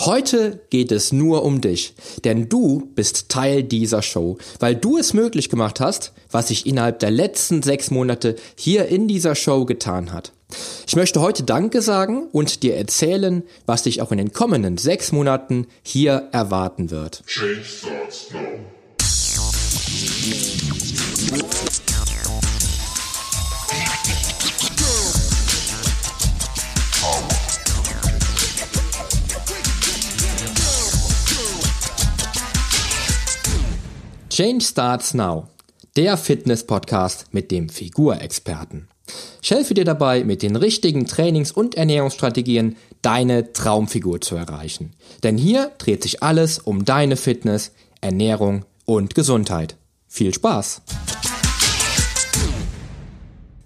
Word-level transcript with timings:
Heute 0.00 0.60
geht 0.70 0.92
es 0.92 1.12
nur 1.12 1.44
um 1.44 1.60
dich, 1.60 1.94
denn 2.24 2.48
du 2.48 2.88
bist 2.94 3.28
Teil 3.28 3.62
dieser 3.62 4.00
Show, 4.00 4.38
weil 4.58 4.74
du 4.74 4.96
es 4.96 5.12
möglich 5.12 5.50
gemacht 5.50 5.78
hast, 5.78 6.14
was 6.30 6.48
sich 6.48 6.64
innerhalb 6.64 7.00
der 7.00 7.10
letzten 7.10 7.62
sechs 7.62 7.90
Monate 7.90 8.36
hier 8.56 8.86
in 8.86 9.08
dieser 9.08 9.34
Show 9.34 9.66
getan 9.66 10.14
hat. 10.14 10.32
Ich 10.86 10.96
möchte 10.96 11.20
heute 11.20 11.42
Danke 11.42 11.82
sagen 11.82 12.28
und 12.32 12.62
dir 12.62 12.76
erzählen, 12.76 13.42
was 13.66 13.82
dich 13.82 14.00
auch 14.00 14.10
in 14.10 14.16
den 14.16 14.32
kommenden 14.32 14.78
sechs 14.78 15.12
Monaten 15.12 15.66
hier 15.82 16.30
erwarten 16.32 16.90
wird. 16.90 17.22
Change 17.26 17.62
starts 17.62 18.30
now. 18.32 18.40
Change 34.40 34.64
Starts 34.64 35.12
Now, 35.12 35.48
der 35.96 36.16
Fitness-Podcast 36.16 37.26
mit 37.32 37.50
dem 37.50 37.68
Figurexperten. 37.68 38.88
Ich 39.42 39.50
helfe 39.50 39.74
dir 39.74 39.84
dabei, 39.84 40.24
mit 40.24 40.40
den 40.40 40.56
richtigen 40.56 41.04
Trainings- 41.06 41.52
und 41.52 41.74
Ernährungsstrategien 41.74 42.78
deine 43.02 43.52
Traumfigur 43.52 44.22
zu 44.22 44.36
erreichen. 44.36 44.94
Denn 45.22 45.36
hier 45.36 45.72
dreht 45.76 46.02
sich 46.02 46.22
alles 46.22 46.58
um 46.58 46.86
deine 46.86 47.16
Fitness, 47.16 47.72
Ernährung 48.00 48.64
und 48.86 49.14
Gesundheit. 49.14 49.76
Viel 50.08 50.32
Spaß! 50.32 50.80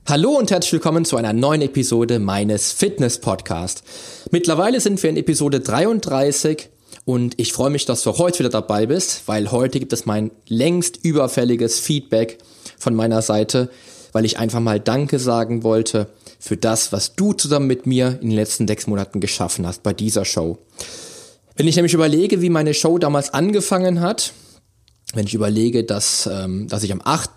Hallo 0.09 0.30
und 0.30 0.50
herzlich 0.50 0.72
willkommen 0.72 1.05
zu 1.05 1.16
einer 1.16 1.33
neuen 1.33 1.62
Episode 1.62 2.19
meines 2.19 2.72
Fitness-Podcasts. 2.72 3.84
Mittlerweile 4.33 4.80
sind 4.80 5.00
wir 5.00 5.11
in 5.11 5.19
Episode 5.19 5.61
33 5.61 6.69
und 7.04 7.38
ich 7.38 7.52
freue 7.52 7.70
mich, 7.70 7.84
dass 7.84 8.02
du 8.02 8.16
heute 8.16 8.38
wieder 8.40 8.48
dabei 8.48 8.86
bist, 8.86 9.22
weil 9.26 9.50
heute 9.52 9.78
gibt 9.78 9.92
es 9.92 10.06
mein 10.06 10.30
längst 10.48 11.05
überfälliges 11.05 11.78
Feedback 11.78 12.38
von 12.78 12.94
meiner 12.94 13.20
Seite, 13.20 13.70
weil 14.12 14.24
ich 14.24 14.38
einfach 14.38 14.61
mal 14.61 14.80
Danke 14.80 15.19
sagen 15.19 15.62
wollte 15.62 16.08
für 16.38 16.56
das, 16.56 16.92
was 16.92 17.14
du 17.14 17.33
zusammen 17.33 17.66
mit 17.66 17.86
mir 17.86 18.19
in 18.22 18.30
den 18.30 18.36
letzten 18.36 18.66
sechs 18.66 18.86
Monaten 18.86 19.20
geschaffen 19.20 19.66
hast 19.66 19.83
bei 19.83 19.92
dieser 19.92 20.24
Show. 20.24 20.58
Wenn 21.56 21.69
ich 21.69 21.77
nämlich 21.77 21.94
überlege, 21.94 22.41
wie 22.41 22.50
meine 22.50 22.74
Show 22.74 22.98
damals 22.98 23.33
angefangen 23.34 24.00
hat, 24.00 24.33
wenn 25.12 25.27
ich 25.27 25.34
überlege, 25.34 25.84
dass, 25.84 26.28
ähm, 26.30 26.68
dass 26.68 26.83
ich 26.83 26.92
am 26.92 27.02
8., 27.05 27.30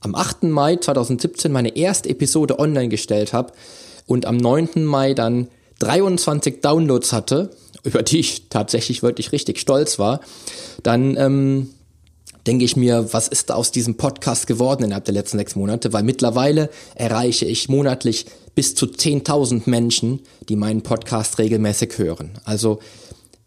am 0.00 0.14
8. 0.14 0.44
Mai 0.44 0.76
2017 0.76 1.52
meine 1.52 1.76
erste 1.76 2.08
Episode 2.08 2.58
online 2.58 2.88
gestellt 2.88 3.32
habe 3.32 3.52
und 4.06 4.26
am 4.26 4.36
9. 4.36 4.84
Mai 4.84 5.14
dann 5.14 5.48
23 5.84 6.60
Downloads 6.60 7.12
hatte, 7.12 7.50
über 7.82 8.02
die 8.02 8.18
ich 8.18 8.48
tatsächlich 8.48 9.02
wirklich 9.02 9.32
richtig 9.32 9.58
stolz 9.60 9.98
war, 9.98 10.20
dann 10.82 11.16
ähm, 11.16 11.70
denke 12.46 12.64
ich 12.64 12.76
mir, 12.76 13.12
was 13.12 13.28
ist 13.28 13.52
aus 13.52 13.70
diesem 13.70 13.96
Podcast 13.96 14.46
geworden 14.46 14.84
innerhalb 14.84 15.04
der 15.04 15.14
letzten 15.14 15.38
sechs 15.38 15.56
Monate? 15.56 15.92
Weil 15.92 16.02
mittlerweile 16.02 16.70
erreiche 16.94 17.44
ich 17.44 17.68
monatlich 17.68 18.26
bis 18.54 18.74
zu 18.74 18.86
10.000 18.86 19.62
Menschen, 19.66 20.20
die 20.48 20.56
meinen 20.56 20.82
Podcast 20.82 21.38
regelmäßig 21.38 21.98
hören. 21.98 22.32
Also 22.44 22.80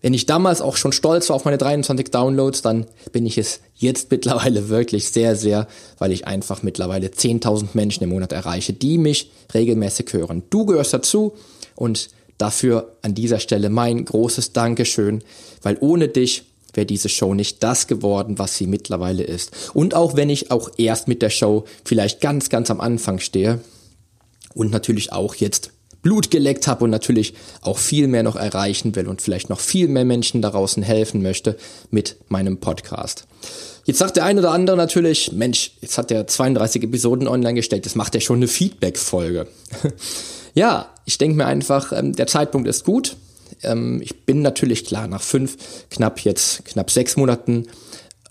wenn 0.02 0.14
ich 0.14 0.26
damals 0.28 0.62
auch 0.62 0.78
schon 0.78 0.92
stolz 0.92 1.30
war 1.30 1.36
auf 1.36 1.46
meine 1.46 1.58
23 1.58 2.12
Downloads, 2.12 2.62
dann 2.62 2.86
bin 3.12 3.26
ich 3.26 3.38
es 3.38 3.62
jetzt 3.76 4.12
mittlerweile 4.12 4.70
wirklich 4.70 5.10
sehr, 5.10 5.36
sehr, 5.36 5.68
weil 5.98 6.12
ich 6.12 6.28
einfach 6.28 6.64
mittlerweile 6.64 7.08
10.000 7.08 7.70
Menschen 7.74 8.04
im 8.04 8.10
Monat 8.10 8.32
erreiche, 8.32 8.74
die 8.74 8.98
mich 8.98 9.32
regelmäßig 9.54 10.14
hören. 10.14 10.44
Du 10.50 10.66
gehörst 10.66 10.94
dazu 10.94 11.34
und 11.76 12.10
Dafür 12.38 12.98
an 13.02 13.16
dieser 13.16 13.40
Stelle 13.40 13.70
mein 13.70 14.06
großes 14.06 14.54
Dankeschön, 14.54 15.24
weil 15.62 15.78
ohne 15.80 16.08
dich 16.08 16.44
wäre 16.74 16.86
diese 16.86 17.10
Show 17.10 17.34
nicht 17.34 17.64
das 17.64 17.88
geworden, 17.88 18.38
was 18.38 18.56
sie 18.56 18.68
mittlerweile 18.68 19.24
ist. 19.24 19.72
Und 19.74 19.96
auch 19.96 20.16
wenn 20.16 20.30
ich 20.30 20.52
auch 20.52 20.70
erst 20.78 21.08
mit 21.08 21.22
der 21.22 21.32
Show 21.32 21.66
vielleicht 21.84 22.22
ganz, 22.22 22.50
ganz 22.50 22.70
am 22.70 22.80
Anfang 22.80 23.20
stehe 23.20 23.60
und 24.54 24.72
natürlich 24.72 25.12
auch 25.12 25.36
jetzt 25.36 25.72
Blut 26.04 26.32
geleckt 26.32 26.68
habe 26.68 26.84
und 26.84 26.90
natürlich 26.92 27.34
auch 27.62 27.78
viel 27.78 28.08
mehr 28.08 28.24
noch 28.24 28.36
erreichen 28.36 28.96
will 28.96 29.08
und 29.08 29.22
vielleicht 29.22 29.50
noch 29.50 29.60
viel 29.60 29.88
mehr 29.88 30.06
Menschen 30.06 30.42
da 30.42 30.52
draußen 30.52 30.84
helfen 30.84 31.22
möchte 31.22 31.58
mit 31.90 32.18
meinem 32.30 32.60
Podcast. 32.60 33.26
Jetzt 33.86 34.00
sagt 34.00 34.18
der 34.18 34.26
eine 34.26 34.42
oder 34.42 34.52
andere 34.52 34.78
natürlich, 34.78 35.32
Mensch, 35.32 35.72
jetzt 35.82 35.98
hat 35.98 36.12
er 36.12 36.28
32 36.28 36.84
Episoden 36.84 37.28
online 37.28 37.56
gestellt, 37.56 37.86
jetzt 37.86 37.96
macht 37.96 38.16
er 38.16 38.22
schon 38.22 38.38
eine 38.38 38.48
Feedback-Folge. 38.48 39.48
Ja, 40.58 40.88
ich 41.06 41.20
denke 41.20 41.38
mir 41.38 41.46
einfach, 41.46 41.92
ähm, 41.92 42.14
der 42.14 42.26
Zeitpunkt 42.26 42.68
ist 42.68 42.84
gut. 42.84 43.16
Ähm, 43.62 44.02
ich 44.02 44.26
bin 44.26 44.42
natürlich 44.42 44.86
klar, 44.86 45.08
nach 45.08 45.22
fünf, 45.22 45.56
knapp 45.92 46.22
jetzt, 46.22 46.66
knapp 46.66 46.90
sechs 46.90 47.16
Monaten 47.16 47.68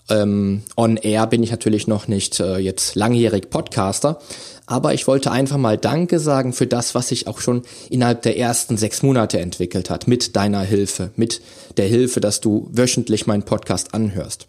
ähm, 0.09 0.63
on 0.75 0.97
air 0.97 1.25
bin 1.27 1.41
ich 1.41 1.51
natürlich 1.51 1.87
noch 1.87 2.09
nicht 2.09 2.41
äh, 2.41 2.57
jetzt 2.57 2.95
langjährig 2.95 3.49
Podcaster. 3.49 4.19
Aber 4.65 4.93
ich 4.93 5.07
wollte 5.07 5.31
einfach 5.31 5.55
mal 5.55 5.77
Danke 5.77 6.19
sagen 6.19 6.51
für 6.51 6.67
das, 6.67 6.95
was 6.95 7.07
sich 7.07 7.27
auch 7.27 7.39
schon 7.39 7.61
innerhalb 7.89 8.23
der 8.23 8.37
ersten 8.37 8.75
sechs 8.75 9.03
Monate 9.03 9.39
entwickelt 9.39 9.89
hat, 9.89 10.09
mit 10.09 10.35
deiner 10.35 10.63
Hilfe, 10.63 11.11
mit 11.15 11.39
der 11.77 11.87
Hilfe, 11.87 12.19
dass 12.19 12.41
du 12.41 12.67
wöchentlich 12.73 13.25
meinen 13.25 13.43
Podcast 13.43 13.93
anhörst. 13.93 14.47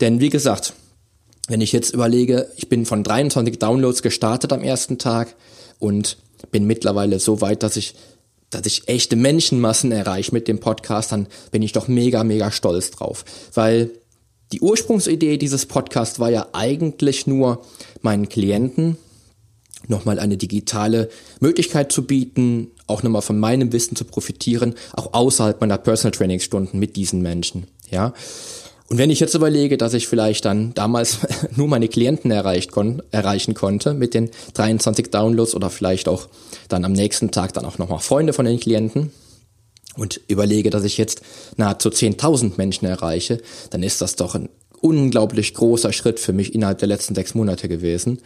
Denn 0.00 0.18
wie 0.18 0.30
gesagt, 0.30 0.72
wenn 1.46 1.60
ich 1.60 1.70
jetzt 1.70 1.94
überlege, 1.94 2.48
ich 2.56 2.68
bin 2.68 2.84
von 2.84 3.04
23 3.04 3.60
Downloads 3.60 4.02
gestartet 4.02 4.52
am 4.52 4.64
ersten 4.64 4.98
Tag 4.98 5.36
und 5.78 6.16
bin 6.50 6.66
mittlerweile 6.66 7.18
so 7.18 7.40
weit, 7.40 7.62
dass 7.62 7.76
ich 7.76 7.94
dass 8.50 8.66
ich 8.66 8.88
echte 8.88 9.16
Menschenmassen 9.16 9.90
erreiche 9.90 10.32
mit 10.32 10.46
dem 10.46 10.60
Podcast, 10.60 11.10
dann 11.10 11.26
bin 11.50 11.62
ich 11.62 11.72
doch 11.72 11.88
mega, 11.88 12.22
mega 12.22 12.52
stolz 12.52 12.92
drauf. 12.92 13.24
Weil 13.52 13.90
die 14.52 14.60
Ursprungsidee 14.60 15.38
dieses 15.38 15.66
Podcasts 15.66 16.20
war 16.20 16.30
ja 16.30 16.46
eigentlich 16.52 17.26
nur, 17.26 17.64
meinen 18.02 18.28
Klienten 18.28 18.96
nochmal 19.88 20.18
eine 20.18 20.36
digitale 20.36 21.10
Möglichkeit 21.40 21.92
zu 21.92 22.06
bieten, 22.06 22.70
auch 22.86 23.02
nochmal 23.02 23.22
von 23.22 23.38
meinem 23.38 23.72
Wissen 23.72 23.96
zu 23.96 24.04
profitieren, 24.04 24.74
auch 24.92 25.12
außerhalb 25.12 25.60
meiner 25.60 25.78
Personal 25.78 26.12
Trainingstunden 26.12 26.78
mit 26.78 26.96
diesen 26.96 27.22
Menschen. 27.22 27.66
Ja. 27.90 28.14
Und 28.88 28.98
wenn 28.98 29.10
ich 29.10 29.20
jetzt 29.20 29.34
überlege, 29.34 29.78
dass 29.78 29.94
ich 29.94 30.08
vielleicht 30.08 30.44
dann 30.44 30.74
damals 30.74 31.20
nur 31.56 31.68
meine 31.68 31.88
Klienten 31.88 32.30
erreicht 32.30 32.70
kon 32.70 33.02
erreichen 33.10 33.54
konnte 33.54 33.94
mit 33.94 34.14
den 34.14 34.30
23 34.54 35.10
Downloads 35.10 35.54
oder 35.54 35.70
vielleicht 35.70 36.08
auch 36.08 36.28
dann 36.68 36.84
am 36.84 36.92
nächsten 36.92 37.30
Tag 37.30 37.54
dann 37.54 37.64
auch 37.64 37.78
nochmal 37.78 38.00
Freunde 38.00 38.32
von 38.32 38.44
den 38.44 38.60
Klienten 38.60 39.10
und 39.96 40.20
überlege, 40.28 40.70
dass 40.70 40.84
ich 40.84 40.98
jetzt 40.98 41.22
nahezu 41.56 41.88
10.000 41.88 42.52
Menschen 42.56 42.86
erreiche, 42.86 43.40
dann 43.70 43.82
ist 43.82 44.00
das 44.00 44.16
doch 44.16 44.34
ein 44.34 44.48
unglaublich 44.80 45.54
großer 45.54 45.94
Schritt 45.94 46.20
für 46.20 46.34
mich 46.34 46.54
innerhalb 46.54 46.78
der 46.78 46.88
letzten 46.88 47.14
sechs 47.14 47.34
Monate 47.34 47.68
gewesen. 47.68 48.18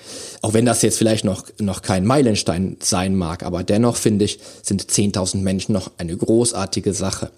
Auch 0.43 0.55
wenn 0.55 0.67
das 0.67 0.83
jetzt 0.83 0.99
vielleicht 0.99 1.25
noch, 1.25 1.45
noch 1.61 1.83
kein 1.83 2.05
Meilenstein 2.05 2.79
sein 2.81 3.15
mag, 3.15 3.45
aber 3.45 3.63
dennoch 3.63 3.95
finde 3.95 4.25
ich, 4.25 4.41
sind 4.63 4.83
10.000 4.83 5.37
Menschen 5.37 5.73
noch 5.73 5.93
eine 5.99 6.17
großartige 6.17 6.95
Sache. 6.95 7.31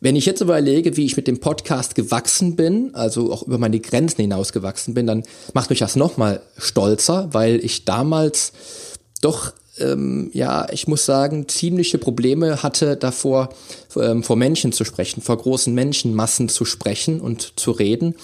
Wenn 0.00 0.16
ich 0.16 0.26
jetzt 0.26 0.40
überlege, 0.40 0.96
wie 0.96 1.06
ich 1.06 1.16
mit 1.16 1.26
dem 1.26 1.40
Podcast 1.40 1.94
gewachsen 1.94 2.54
bin, 2.54 2.94
also 2.94 3.32
auch 3.32 3.44
über 3.44 3.58
meine 3.58 3.80
Grenzen 3.80 4.20
hinaus 4.20 4.52
gewachsen 4.52 4.94
bin, 4.94 5.06
dann 5.06 5.22
macht 5.54 5.70
mich 5.70 5.78
das 5.78 5.96
nochmal 5.96 6.42
stolzer, 6.58 7.28
weil 7.32 7.64
ich 7.64 7.84
damals 7.84 8.52
doch 9.22 9.52
ähm, 9.78 10.30
ja, 10.32 10.66
ich 10.70 10.88
muss 10.88 11.04
sagen, 11.04 11.48
ziemliche 11.48 11.98
Probleme 11.98 12.62
hatte 12.62 12.96
davor, 12.96 13.50
ähm, 13.96 14.22
vor 14.22 14.36
Menschen 14.36 14.72
zu 14.72 14.84
sprechen, 14.84 15.22
vor 15.22 15.36
großen 15.36 15.74
Menschenmassen 15.74 16.48
zu 16.48 16.64
sprechen 16.64 17.20
und 17.20 17.58
zu 17.58 17.72
reden. 17.72 18.14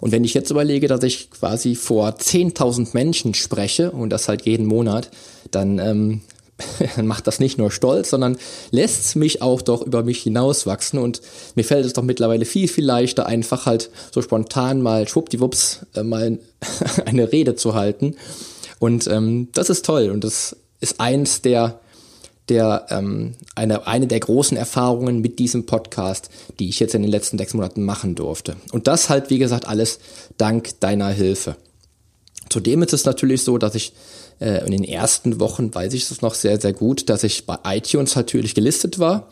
Und 0.00 0.12
wenn 0.12 0.24
ich 0.24 0.34
jetzt 0.34 0.50
überlege, 0.50 0.86
dass 0.88 1.02
ich 1.02 1.30
quasi 1.30 1.74
vor 1.74 2.10
10.000 2.10 2.88
Menschen 2.92 3.34
spreche 3.34 3.90
und 3.90 4.10
das 4.10 4.28
halt 4.28 4.42
jeden 4.42 4.66
Monat, 4.66 5.10
dann 5.50 5.78
ähm, 5.78 6.20
macht 7.02 7.26
das 7.26 7.40
nicht 7.40 7.58
nur 7.58 7.70
stolz, 7.70 8.10
sondern 8.10 8.36
lässt 8.70 9.16
mich 9.16 9.42
auch 9.42 9.62
doch 9.62 9.82
über 9.82 10.02
mich 10.02 10.22
hinauswachsen 10.22 10.98
und 10.98 11.20
mir 11.54 11.64
fällt 11.64 11.86
es 11.86 11.92
doch 11.92 12.02
mittlerweile 12.02 12.44
viel, 12.44 12.68
viel 12.68 12.84
leichter, 12.84 13.26
einfach 13.26 13.66
halt 13.66 13.90
so 14.12 14.22
spontan 14.22 14.82
mal 14.82 15.06
schwuppdiwupps 15.06 15.86
äh, 15.94 16.02
mal 16.02 16.38
eine 17.06 17.32
Rede 17.32 17.54
zu 17.54 17.74
halten. 17.74 18.16
Und 18.78 19.06
ähm, 19.08 19.48
das 19.52 19.70
ist 19.70 19.84
toll 19.84 20.10
und 20.10 20.24
das 20.24 20.56
ist 20.80 21.00
eins 21.00 21.42
der 21.42 21.80
der 22.48 22.86
ähm, 22.88 23.34
eine, 23.54 23.86
eine 23.86 24.06
der 24.06 24.20
großen 24.20 24.56
Erfahrungen 24.56 25.20
mit 25.20 25.38
diesem 25.38 25.66
Podcast, 25.66 26.30
die 26.58 26.70
ich 26.70 26.80
jetzt 26.80 26.94
in 26.94 27.02
den 27.02 27.10
letzten 27.10 27.36
sechs 27.36 27.52
Monaten 27.52 27.84
machen 27.84 28.14
durfte. 28.14 28.56
Und 28.72 28.86
das 28.86 29.10
halt, 29.10 29.28
wie 29.28 29.38
gesagt, 29.38 29.68
alles 29.68 29.98
dank 30.38 30.80
deiner 30.80 31.08
Hilfe. 31.08 31.56
Zudem 32.50 32.82
ist 32.82 32.92
es 32.92 33.04
natürlich 33.04 33.42
so, 33.42 33.58
dass 33.58 33.74
ich 33.74 33.92
äh, 34.40 34.64
in 34.64 34.72
den 34.72 34.84
ersten 34.84 35.40
Wochen, 35.40 35.74
weiß 35.74 35.92
ich 35.94 36.10
es 36.10 36.22
noch 36.22 36.34
sehr, 36.34 36.60
sehr 36.60 36.72
gut, 36.72 37.08
dass 37.08 37.24
ich 37.24 37.46
bei 37.46 37.58
iTunes 37.64 38.16
natürlich 38.16 38.54
gelistet 38.54 38.98
war. 38.98 39.28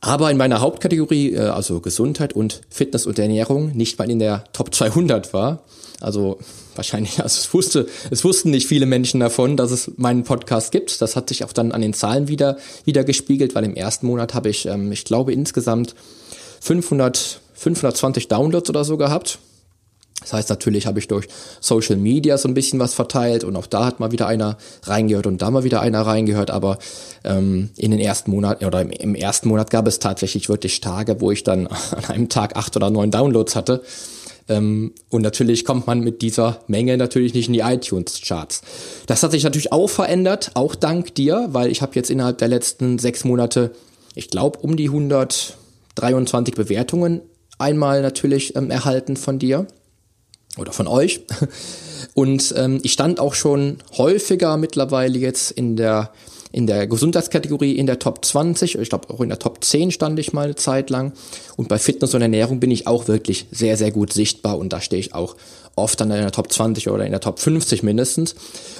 aber 0.00 0.30
in 0.30 0.36
meiner 0.36 0.60
Hauptkategorie, 0.60 1.34
äh, 1.34 1.40
also 1.40 1.80
Gesundheit 1.80 2.34
und 2.34 2.60
Fitness 2.68 3.06
und 3.06 3.18
Ernährung, 3.18 3.72
nicht 3.74 3.98
mal 3.98 4.10
in 4.10 4.18
der 4.18 4.44
Top 4.52 4.74
200 4.74 5.32
war. 5.32 5.62
Also 6.00 6.38
wahrscheinlich, 6.74 7.18
also 7.22 7.38
es 7.38 7.54
wusste, 7.54 7.86
es 8.10 8.24
wussten 8.24 8.50
nicht 8.50 8.66
viele 8.66 8.86
Menschen 8.86 9.20
davon, 9.20 9.56
dass 9.56 9.70
es 9.70 9.92
meinen 9.96 10.24
Podcast 10.24 10.72
gibt. 10.72 11.00
Das 11.00 11.16
hat 11.16 11.28
sich 11.28 11.44
auch 11.44 11.52
dann 11.52 11.72
an 11.72 11.80
den 11.80 11.94
Zahlen 11.94 12.28
wieder, 12.28 12.58
wieder 12.84 13.04
gespiegelt, 13.04 13.54
weil 13.54 13.64
im 13.64 13.76
ersten 13.76 14.06
Monat 14.06 14.34
habe 14.34 14.50
ich, 14.50 14.66
ähm, 14.66 14.92
ich 14.92 15.04
glaube 15.04 15.32
insgesamt 15.32 15.94
500, 16.60 17.40
520 17.54 18.28
Downloads 18.28 18.70
oder 18.70 18.84
so 18.84 18.96
gehabt. 18.96 19.38
Das 20.24 20.32
heißt, 20.32 20.48
natürlich 20.48 20.86
habe 20.86 20.98
ich 20.98 21.06
durch 21.06 21.28
Social 21.60 21.96
Media 21.96 22.38
so 22.38 22.48
ein 22.48 22.54
bisschen 22.54 22.80
was 22.80 22.94
verteilt 22.94 23.44
und 23.44 23.54
auch 23.56 23.66
da 23.66 23.84
hat 23.84 24.00
mal 24.00 24.10
wieder 24.10 24.26
einer 24.26 24.56
reingehört 24.84 25.26
und 25.26 25.42
da 25.42 25.50
mal 25.50 25.64
wieder 25.64 25.82
einer 25.82 26.00
reingehört, 26.00 26.50
aber 26.50 26.78
ähm, 27.24 27.70
in 27.76 27.90
den 27.90 28.00
ersten 28.00 28.30
Monaten 28.30 28.64
oder 28.64 28.80
im, 28.80 28.90
im 28.90 29.14
ersten 29.14 29.48
Monat 29.48 29.70
gab 29.70 29.86
es 29.86 29.98
tatsächlich 29.98 30.48
wirklich 30.48 30.80
Tage, 30.80 31.20
wo 31.20 31.30
ich 31.30 31.44
dann 31.44 31.66
an 31.90 32.04
einem 32.08 32.28
Tag 32.30 32.56
acht 32.56 32.74
oder 32.74 32.88
neun 32.88 33.10
Downloads 33.10 33.54
hatte. 33.54 33.82
Ähm, 34.48 34.92
und 35.10 35.22
natürlich 35.22 35.64
kommt 35.64 35.86
man 35.86 36.00
mit 36.00 36.22
dieser 36.22 36.60
Menge 36.66 36.96
natürlich 36.96 37.34
nicht 37.34 37.48
in 37.48 37.54
die 37.54 37.60
iTunes-Charts. 37.60 38.62
Das 39.06 39.22
hat 39.22 39.30
sich 39.30 39.44
natürlich 39.44 39.72
auch 39.72 39.88
verändert, 39.88 40.52
auch 40.54 40.74
dank 40.74 41.14
dir, 41.14 41.48
weil 41.50 41.70
ich 41.70 41.82
habe 41.82 41.92
jetzt 41.94 42.10
innerhalb 42.10 42.38
der 42.38 42.48
letzten 42.48 42.98
sechs 42.98 43.24
Monate, 43.24 43.72
ich 44.14 44.30
glaube, 44.30 44.58
um 44.60 44.76
die 44.76 44.88
123 44.88 46.54
Bewertungen 46.54 47.20
einmal 47.58 48.02
natürlich 48.02 48.56
ähm, 48.56 48.70
erhalten 48.70 49.16
von 49.16 49.38
dir 49.38 49.66
oder 50.58 50.72
von 50.72 50.86
euch. 50.86 51.20
Und 52.14 52.54
ähm, 52.56 52.80
ich 52.82 52.92
stand 52.92 53.18
auch 53.18 53.34
schon 53.34 53.78
häufiger 53.96 54.56
mittlerweile 54.56 55.18
jetzt 55.18 55.50
in 55.50 55.76
der 55.76 56.12
in 56.52 56.68
der 56.68 56.86
Gesundheitskategorie 56.86 57.72
in 57.72 57.86
der 57.86 57.98
Top 57.98 58.24
20, 58.24 58.78
ich 58.78 58.88
glaube 58.88 59.12
auch 59.12 59.20
in 59.20 59.28
der 59.28 59.40
Top 59.40 59.64
10 59.64 59.90
stand 59.90 60.20
ich 60.20 60.32
mal 60.32 60.44
eine 60.44 60.54
Zeit 60.54 60.88
lang. 60.88 61.12
Und 61.56 61.68
bei 61.68 61.80
Fitness 61.80 62.14
und 62.14 62.22
Ernährung 62.22 62.60
bin 62.60 62.70
ich 62.70 62.86
auch 62.86 63.08
wirklich 63.08 63.46
sehr, 63.50 63.76
sehr 63.76 63.90
gut 63.90 64.12
sichtbar 64.12 64.56
und 64.56 64.72
da 64.72 64.80
stehe 64.80 65.00
ich 65.00 65.14
auch 65.14 65.34
oft 65.76 66.00
dann 66.00 66.10
in 66.10 66.20
der 66.20 66.32
Top 66.32 66.52
20 66.52 66.88
oder 66.88 67.04
in 67.04 67.10
der 67.10 67.20
Top 67.20 67.38
50 67.38 67.82
mindestens. 67.82 68.34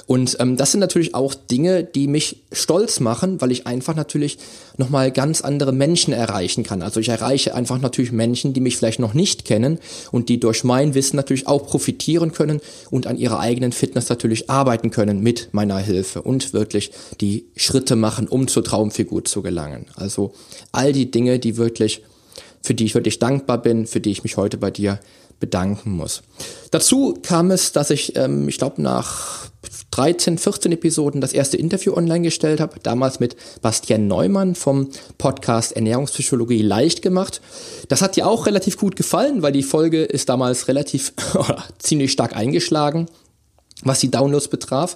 Und 0.07 0.37
ähm, 0.39 0.55
das 0.55 0.71
sind 0.71 0.79
natürlich 0.79 1.15
auch 1.15 1.33
Dinge, 1.33 1.83
die 1.83 2.07
mich 2.07 2.43
stolz 2.51 2.99
machen, 2.99 3.41
weil 3.41 3.51
ich 3.51 3.67
einfach 3.67 3.95
natürlich 3.95 4.37
nochmal 4.77 5.11
ganz 5.11 5.41
andere 5.41 5.71
Menschen 5.71 6.13
erreichen 6.13 6.63
kann. 6.63 6.81
Also 6.81 6.99
ich 6.99 7.09
erreiche 7.09 7.55
einfach 7.55 7.79
natürlich 7.79 8.11
Menschen, 8.11 8.53
die 8.53 8.59
mich 8.59 8.77
vielleicht 8.77 8.99
noch 8.99 9.13
nicht 9.13 9.45
kennen 9.45 9.79
und 10.11 10.29
die 10.29 10.39
durch 10.39 10.63
mein 10.63 10.93
Wissen 10.93 11.15
natürlich 11.15 11.47
auch 11.47 11.65
profitieren 11.65 12.31
können 12.31 12.61
und 12.91 13.07
an 13.07 13.17
ihrer 13.17 13.39
eigenen 13.39 13.71
Fitness 13.71 14.09
natürlich 14.09 14.49
arbeiten 14.49 14.91
können 14.91 15.21
mit 15.21 15.49
meiner 15.53 15.77
Hilfe 15.79 16.21
und 16.21 16.53
wirklich 16.53 16.91
die 17.19 17.45
Schritte 17.55 17.95
machen, 17.95 18.27
um 18.27 18.47
zur 18.47 18.63
Traumfigur 18.63 19.25
zu 19.25 19.41
gelangen. 19.41 19.87
Also 19.95 20.33
all 20.71 20.93
die 20.93 21.11
Dinge, 21.11 21.39
die 21.39 21.57
wirklich, 21.57 22.03
für 22.61 22.73
die 22.73 22.85
ich 22.85 22.95
wirklich 22.95 23.19
dankbar 23.19 23.61
bin, 23.61 23.85
für 23.85 23.99
die 23.99 24.11
ich 24.11 24.23
mich 24.23 24.37
heute 24.37 24.57
bei 24.57 24.71
dir 24.71 24.99
bedanken 25.39 25.91
muss. 25.91 26.23
Dazu 26.71 27.17
kam 27.21 27.51
es, 27.51 27.71
dass 27.71 27.89
ich, 27.89 28.15
ähm, 28.15 28.47
ich 28.47 28.57
glaube, 28.57 28.81
nach 28.81 29.49
13, 29.91 30.37
14 30.37 30.73
Episoden 30.73 31.21
das 31.21 31.33
erste 31.33 31.57
Interview 31.57 31.93
online 31.93 32.23
gestellt 32.23 32.59
habe, 32.59 32.79
damals 32.83 33.19
mit 33.19 33.35
Bastian 33.61 34.07
Neumann 34.07 34.55
vom 34.55 34.89
Podcast 35.17 35.71
Ernährungspsychologie 35.73 36.61
leicht 36.61 37.01
gemacht. 37.01 37.41
Das 37.87 38.01
hat 38.01 38.15
dir 38.15 38.27
auch 38.27 38.45
relativ 38.45 38.77
gut 38.77 38.95
gefallen, 38.95 39.41
weil 39.41 39.53
die 39.53 39.63
Folge 39.63 40.03
ist 40.03 40.29
damals 40.29 40.67
relativ 40.67 41.13
ziemlich 41.79 42.11
stark 42.11 42.35
eingeschlagen 42.35 43.07
was 43.83 43.99
die 43.99 44.09
Downloads 44.09 44.47
betraf. 44.47 44.95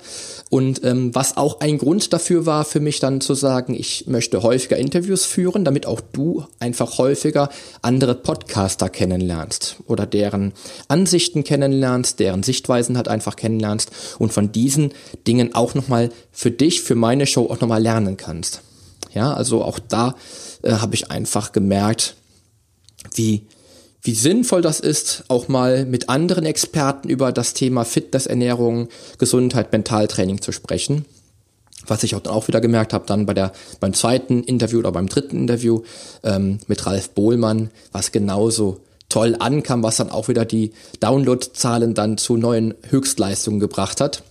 Und 0.49 0.83
ähm, 0.83 1.13
was 1.13 1.37
auch 1.37 1.59
ein 1.59 1.77
Grund 1.77 2.13
dafür 2.13 2.45
war 2.45 2.63
für 2.63 2.79
mich 2.79 2.99
dann 2.99 3.21
zu 3.21 3.33
sagen, 3.33 3.75
ich 3.75 4.07
möchte 4.07 4.41
häufiger 4.41 4.77
Interviews 4.77 5.25
führen, 5.25 5.65
damit 5.65 5.85
auch 5.85 6.01
du 6.01 6.45
einfach 6.59 6.97
häufiger 6.97 7.49
andere 7.81 8.15
Podcaster 8.15 8.89
kennenlernst 8.89 9.77
oder 9.85 10.05
deren 10.05 10.53
Ansichten 10.87 11.43
kennenlernst, 11.43 12.19
deren 12.19 12.43
Sichtweisen 12.43 12.95
halt 12.95 13.09
einfach 13.09 13.35
kennenlernst 13.35 13.91
und 14.17 14.31
von 14.31 14.51
diesen 14.51 14.93
Dingen 15.27 15.53
auch 15.53 15.75
nochmal 15.75 16.09
für 16.31 16.51
dich, 16.51 16.81
für 16.81 16.95
meine 16.95 17.27
Show 17.27 17.47
auch 17.49 17.59
nochmal 17.59 17.81
lernen 17.81 18.17
kannst. 18.17 18.61
Ja, 19.13 19.33
also 19.33 19.63
auch 19.63 19.79
da 19.79 20.15
äh, 20.61 20.71
habe 20.71 20.95
ich 20.95 21.11
einfach 21.11 21.51
gemerkt, 21.51 22.15
wie 23.13 23.43
wie 24.01 24.15
sinnvoll 24.15 24.61
das 24.61 24.79
ist, 24.79 25.25
auch 25.27 25.47
mal 25.47 25.85
mit 25.85 26.09
anderen 26.09 26.45
Experten 26.45 27.09
über 27.09 27.31
das 27.31 27.53
Thema 27.53 27.83
Fitness, 27.83 28.27
Ernährung, 28.27 28.87
Gesundheit, 29.17 29.71
Mentaltraining 29.71 30.41
zu 30.41 30.51
sprechen. 30.51 31.05
Was 31.85 32.03
ich 32.03 32.15
auch, 32.15 32.25
auch 32.25 32.47
wieder 32.47 32.61
gemerkt 32.61 32.93
habe, 32.93 33.05
dann 33.07 33.25
bei 33.25 33.33
der, 33.33 33.51
beim 33.79 33.93
zweiten 33.93 34.43
Interview 34.43 34.79
oder 34.79 34.91
beim 34.91 35.07
dritten 35.07 35.37
Interview 35.37 35.81
ähm, 36.23 36.59
mit 36.67 36.85
Ralf 36.85 37.09
Bohlmann, 37.09 37.71
was 37.91 38.11
genauso 38.11 38.79
toll 39.09 39.35
ankam, 39.39 39.83
was 39.83 39.97
dann 39.97 40.11
auch 40.11 40.27
wieder 40.27 40.45
die 40.45 40.71
Downloadzahlen 40.99 41.93
dann 41.93 42.17
zu 42.17 42.37
neuen 42.37 42.75
Höchstleistungen 42.89 43.59
gebracht 43.59 44.01
hat. 44.01 44.23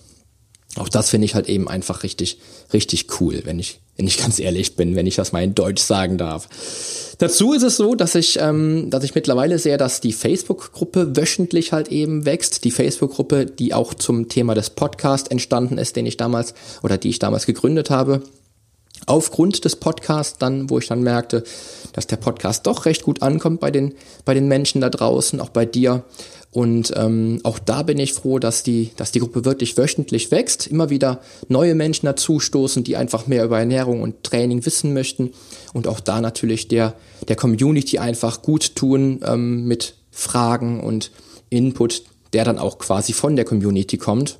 Auch 0.78 0.88
das 0.88 1.10
finde 1.10 1.24
ich 1.24 1.34
halt 1.34 1.48
eben 1.48 1.68
einfach 1.68 2.02
richtig, 2.02 2.38
richtig 2.72 3.20
cool, 3.20 3.42
wenn 3.44 3.58
ich, 3.58 3.80
wenn 3.96 4.06
ich 4.06 4.18
ganz 4.22 4.38
ehrlich 4.38 4.76
bin, 4.76 4.96
wenn 4.96 5.06
ich 5.06 5.16
das 5.16 5.32
mal 5.32 5.42
in 5.42 5.54
Deutsch 5.54 5.82
sagen 5.82 6.18
darf. 6.18 6.48
Dazu 7.18 7.52
ist 7.52 7.64
es 7.64 7.76
so, 7.76 7.96
dass 7.96 8.14
ich, 8.14 8.38
ähm, 8.40 8.90
dass 8.90 9.02
ich 9.02 9.14
mittlerweile 9.14 9.58
sehe, 9.58 9.76
dass 9.76 10.00
die 10.00 10.12
Facebook-Gruppe 10.12 11.16
wöchentlich 11.16 11.72
halt 11.72 11.88
eben 11.88 12.24
wächst. 12.24 12.64
Die 12.64 12.70
Facebook-Gruppe, 12.70 13.46
die 13.46 13.74
auch 13.74 13.92
zum 13.94 14.28
Thema 14.28 14.54
des 14.54 14.70
Podcasts 14.70 15.28
entstanden 15.28 15.78
ist, 15.78 15.96
den 15.96 16.06
ich 16.06 16.16
damals 16.16 16.54
oder 16.82 16.96
die 16.96 17.08
ich 17.08 17.18
damals 17.18 17.46
gegründet 17.46 17.90
habe. 17.90 18.22
Aufgrund 19.06 19.64
des 19.64 19.76
Podcasts 19.76 20.38
dann, 20.38 20.70
wo 20.70 20.78
ich 20.78 20.88
dann 20.88 21.02
merkte, 21.02 21.44
dass 21.92 22.06
der 22.06 22.16
Podcast 22.16 22.66
doch 22.66 22.84
recht 22.84 23.02
gut 23.02 23.22
ankommt 23.22 23.60
bei 23.60 23.70
den, 23.70 23.94
bei 24.24 24.34
den 24.34 24.48
Menschen 24.48 24.80
da 24.80 24.90
draußen, 24.90 25.40
auch 25.40 25.50
bei 25.50 25.64
dir. 25.64 26.04
Und 26.50 26.92
ähm, 26.96 27.40
auch 27.42 27.58
da 27.58 27.82
bin 27.82 27.98
ich 27.98 28.14
froh, 28.14 28.38
dass 28.38 28.62
die, 28.62 28.90
dass 28.96 29.12
die 29.12 29.18
Gruppe 29.18 29.44
wirklich 29.44 29.76
wöchentlich 29.76 30.30
wächst, 30.30 30.66
immer 30.66 30.88
wieder 30.88 31.20
neue 31.48 31.74
Menschen 31.74 32.06
dazustoßen, 32.06 32.84
die 32.84 32.96
einfach 32.96 33.26
mehr 33.26 33.44
über 33.44 33.58
Ernährung 33.58 34.00
und 34.00 34.24
Training 34.24 34.64
wissen 34.64 34.94
möchten. 34.94 35.32
Und 35.74 35.86
auch 35.86 36.00
da 36.00 36.20
natürlich 36.20 36.68
der, 36.68 36.94
der 37.28 37.36
Community 37.36 37.98
einfach 37.98 38.40
gut 38.40 38.76
tun 38.76 39.20
ähm, 39.24 39.66
mit 39.66 39.94
Fragen 40.10 40.80
und 40.80 41.10
Input, 41.50 42.02
der 42.32 42.44
dann 42.44 42.58
auch 42.58 42.78
quasi 42.78 43.12
von 43.12 43.36
der 43.36 43.44
Community 43.44 43.98
kommt. 43.98 44.38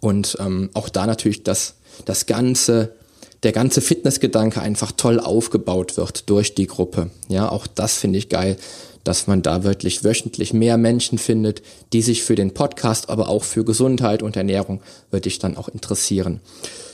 Und 0.00 0.38
ähm, 0.40 0.70
auch 0.72 0.88
da 0.88 1.06
natürlich 1.06 1.42
das, 1.42 1.74
das 2.06 2.24
ganze, 2.24 2.94
der 3.42 3.52
ganze 3.52 3.80
Fitnessgedanke 3.80 4.60
einfach 4.60 4.92
toll 4.92 5.18
aufgebaut 5.18 5.96
wird 5.96 6.28
durch 6.28 6.54
die 6.54 6.66
Gruppe. 6.66 7.10
Ja, 7.28 7.50
auch 7.50 7.66
das 7.66 7.96
finde 7.96 8.18
ich 8.18 8.28
geil 8.28 8.56
dass 9.04 9.26
man 9.26 9.42
da 9.42 9.64
wirklich 9.64 10.04
wöchentlich 10.04 10.52
mehr 10.52 10.76
Menschen 10.76 11.18
findet, 11.18 11.62
die 11.92 12.02
sich 12.02 12.22
für 12.22 12.34
den 12.34 12.52
Podcast, 12.52 13.08
aber 13.08 13.28
auch 13.28 13.44
für 13.44 13.64
Gesundheit 13.64 14.22
und 14.22 14.36
Ernährung 14.36 14.82
wirklich 15.10 15.38
dann 15.38 15.56
auch 15.56 15.68
interessieren. 15.68 16.40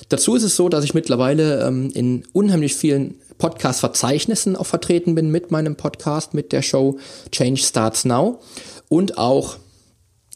Dazu 0.08 0.37
ist 0.37 0.44
es 0.44 0.54
so, 0.54 0.69
dass 0.69 0.84
ich 0.84 0.94
mittlerweile 0.94 1.66
ähm, 1.66 1.90
in 1.93 2.22
unheimlich 2.32 2.76
vielen 2.76 3.16
Podcast-Verzeichnissen 3.38 4.56
auch 4.56 4.66
vertreten 4.66 5.14
bin 5.14 5.31
mit 5.31 5.50
meinem 5.50 5.76
Podcast, 5.76 6.32
mit 6.32 6.52
der 6.52 6.62
Show 6.62 6.99
Change 7.32 7.60
Starts 7.60 8.04
Now 8.04 8.40
und 8.88 9.18
auch 9.18 9.56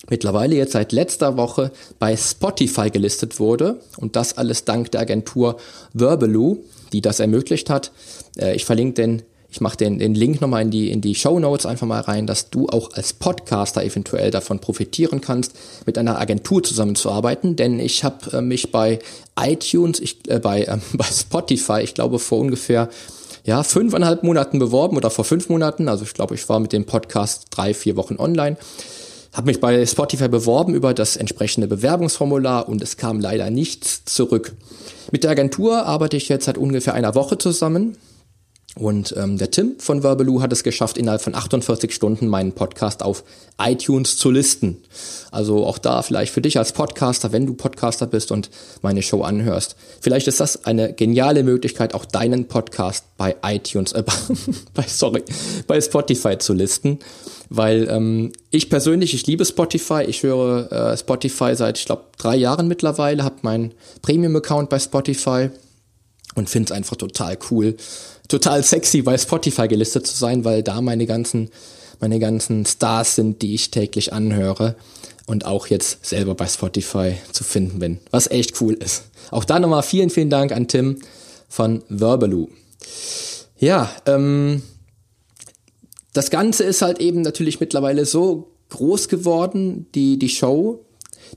mittlerweile 0.08 0.56
jetzt 0.56 0.72
seit 0.72 0.92
letzter 0.92 1.36
Woche 1.36 1.70
bei 1.98 2.16
Spotify 2.16 2.90
gelistet 2.90 3.38
wurde 3.38 3.80
und 3.96 4.16
das 4.16 4.38
alles 4.38 4.64
dank 4.64 4.90
der 4.92 5.02
Agentur 5.02 5.58
Verbaloo, 5.92 6.58
die 6.92 7.00
das 7.00 7.20
ermöglicht 7.20 7.70
hat. 7.70 7.92
Äh, 8.38 8.54
ich 8.54 8.64
verlinke 8.64 8.94
den 8.94 9.22
ich 9.52 9.60
mache 9.60 9.76
den, 9.76 9.98
den 9.98 10.14
Link 10.14 10.40
nochmal 10.40 10.62
in 10.62 10.70
die, 10.70 10.90
in 10.90 11.00
die 11.00 11.14
Show 11.14 11.38
Notes 11.40 11.66
einfach 11.66 11.86
mal 11.86 12.00
rein, 12.00 12.26
dass 12.26 12.50
du 12.50 12.68
auch 12.68 12.92
als 12.92 13.12
Podcaster 13.12 13.82
eventuell 13.84 14.30
davon 14.30 14.60
profitieren 14.60 15.20
kannst, 15.20 15.54
mit 15.86 15.98
einer 15.98 16.20
Agentur 16.20 16.62
zusammenzuarbeiten. 16.62 17.56
Denn 17.56 17.80
ich 17.80 18.04
habe 18.04 18.38
äh, 18.38 18.42
mich 18.42 18.70
bei 18.70 19.00
iTunes, 19.38 19.98
ich, 19.98 20.18
äh, 20.28 20.38
bei, 20.38 20.62
äh, 20.62 20.78
bei 20.92 21.04
Spotify, 21.04 21.80
ich 21.80 21.94
glaube 21.94 22.20
vor 22.20 22.38
ungefähr 22.38 22.88
ja, 23.44 23.62
fünfeinhalb 23.62 24.22
Monaten 24.22 24.58
beworben 24.58 24.96
oder 24.96 25.10
vor 25.10 25.24
fünf 25.24 25.48
Monaten. 25.48 25.88
Also 25.88 26.04
ich 26.04 26.14
glaube, 26.14 26.34
ich 26.36 26.48
war 26.48 26.60
mit 26.60 26.72
dem 26.72 26.84
Podcast 26.84 27.46
drei, 27.50 27.74
vier 27.74 27.96
Wochen 27.96 28.16
online. 28.16 28.56
Habe 29.32 29.46
mich 29.46 29.60
bei 29.60 29.86
Spotify 29.86 30.28
beworben 30.28 30.74
über 30.74 30.92
das 30.92 31.16
entsprechende 31.16 31.68
Bewerbungsformular 31.68 32.68
und 32.68 32.82
es 32.82 32.96
kam 32.96 33.20
leider 33.20 33.48
nichts 33.50 34.04
zurück. 34.04 34.54
Mit 35.12 35.22
der 35.22 35.30
Agentur 35.30 35.86
arbeite 35.86 36.16
ich 36.16 36.28
jetzt 36.28 36.46
seit 36.46 36.58
ungefähr 36.58 36.94
einer 36.94 37.14
Woche 37.14 37.38
zusammen. 37.38 37.96
Und 38.76 39.14
ähm, 39.16 39.36
der 39.36 39.50
Tim 39.50 39.80
von 39.80 40.02
Verbeloo 40.02 40.42
hat 40.42 40.52
es 40.52 40.62
geschafft, 40.62 40.96
innerhalb 40.96 41.20
von 41.20 41.34
48 41.34 41.92
Stunden 41.92 42.28
meinen 42.28 42.52
Podcast 42.52 43.02
auf 43.02 43.24
iTunes 43.60 44.16
zu 44.16 44.30
listen. 44.30 44.78
Also 45.32 45.66
auch 45.66 45.78
da 45.78 46.02
vielleicht 46.02 46.32
für 46.32 46.40
dich 46.40 46.56
als 46.56 46.72
Podcaster, 46.72 47.32
wenn 47.32 47.46
du 47.46 47.54
Podcaster 47.54 48.06
bist 48.06 48.30
und 48.30 48.48
meine 48.80 49.02
Show 49.02 49.22
anhörst. 49.22 49.74
Vielleicht 50.00 50.28
ist 50.28 50.38
das 50.38 50.66
eine 50.66 50.92
geniale 50.92 51.42
Möglichkeit, 51.42 51.94
auch 51.94 52.04
deinen 52.04 52.46
Podcast 52.46 53.04
bei 53.16 53.34
iTunes, 53.44 53.92
äh, 53.92 54.04
bei, 54.74 54.84
sorry, 54.86 55.24
bei 55.66 55.80
Spotify 55.80 56.38
zu 56.38 56.52
listen. 56.52 57.00
Weil 57.48 57.88
ähm, 57.90 58.30
ich 58.50 58.70
persönlich, 58.70 59.14
ich 59.14 59.26
liebe 59.26 59.44
Spotify. 59.44 60.04
Ich 60.06 60.22
höre 60.22 60.70
äh, 60.70 60.96
Spotify 60.96 61.56
seit, 61.56 61.76
ich 61.76 61.86
glaube, 61.86 62.04
drei 62.16 62.36
Jahren 62.36 62.68
mittlerweile, 62.68 63.24
habe 63.24 63.38
meinen 63.42 63.74
Premium-Account 64.02 64.70
bei 64.70 64.78
Spotify 64.78 65.50
und 66.36 66.48
finde 66.48 66.66
es 66.66 66.72
einfach 66.72 66.96
total 66.96 67.36
cool, 67.50 67.76
total 68.30 68.62
sexy 68.62 69.02
bei 69.02 69.18
Spotify 69.18 69.68
gelistet 69.68 70.06
zu 70.06 70.16
sein, 70.16 70.44
weil 70.44 70.62
da 70.62 70.80
meine 70.80 71.06
ganzen, 71.06 71.50
meine 72.00 72.18
ganzen 72.18 72.64
Stars 72.64 73.16
sind, 73.16 73.42
die 73.42 73.54
ich 73.54 73.70
täglich 73.70 74.12
anhöre 74.12 74.76
und 75.26 75.44
auch 75.44 75.66
jetzt 75.66 76.04
selber 76.06 76.34
bei 76.34 76.46
Spotify 76.46 77.16
zu 77.32 77.44
finden 77.44 77.78
bin, 77.78 77.98
was 78.10 78.30
echt 78.30 78.60
cool 78.60 78.74
ist. 78.74 79.04
Auch 79.30 79.44
da 79.44 79.58
nochmal 79.58 79.82
vielen, 79.82 80.10
vielen 80.10 80.30
Dank 80.30 80.52
an 80.52 80.68
Tim 80.68 80.98
von 81.48 81.82
Verbaloo. 81.88 82.48
Ja, 83.58 83.90
ähm, 84.06 84.62
das 86.12 86.30
Ganze 86.30 86.64
ist 86.64 86.82
halt 86.82 87.00
eben 87.00 87.22
natürlich 87.22 87.60
mittlerweile 87.60 88.06
so 88.06 88.52
groß 88.70 89.08
geworden, 89.08 89.86
die, 89.94 90.18
die 90.18 90.28
Show, 90.28 90.84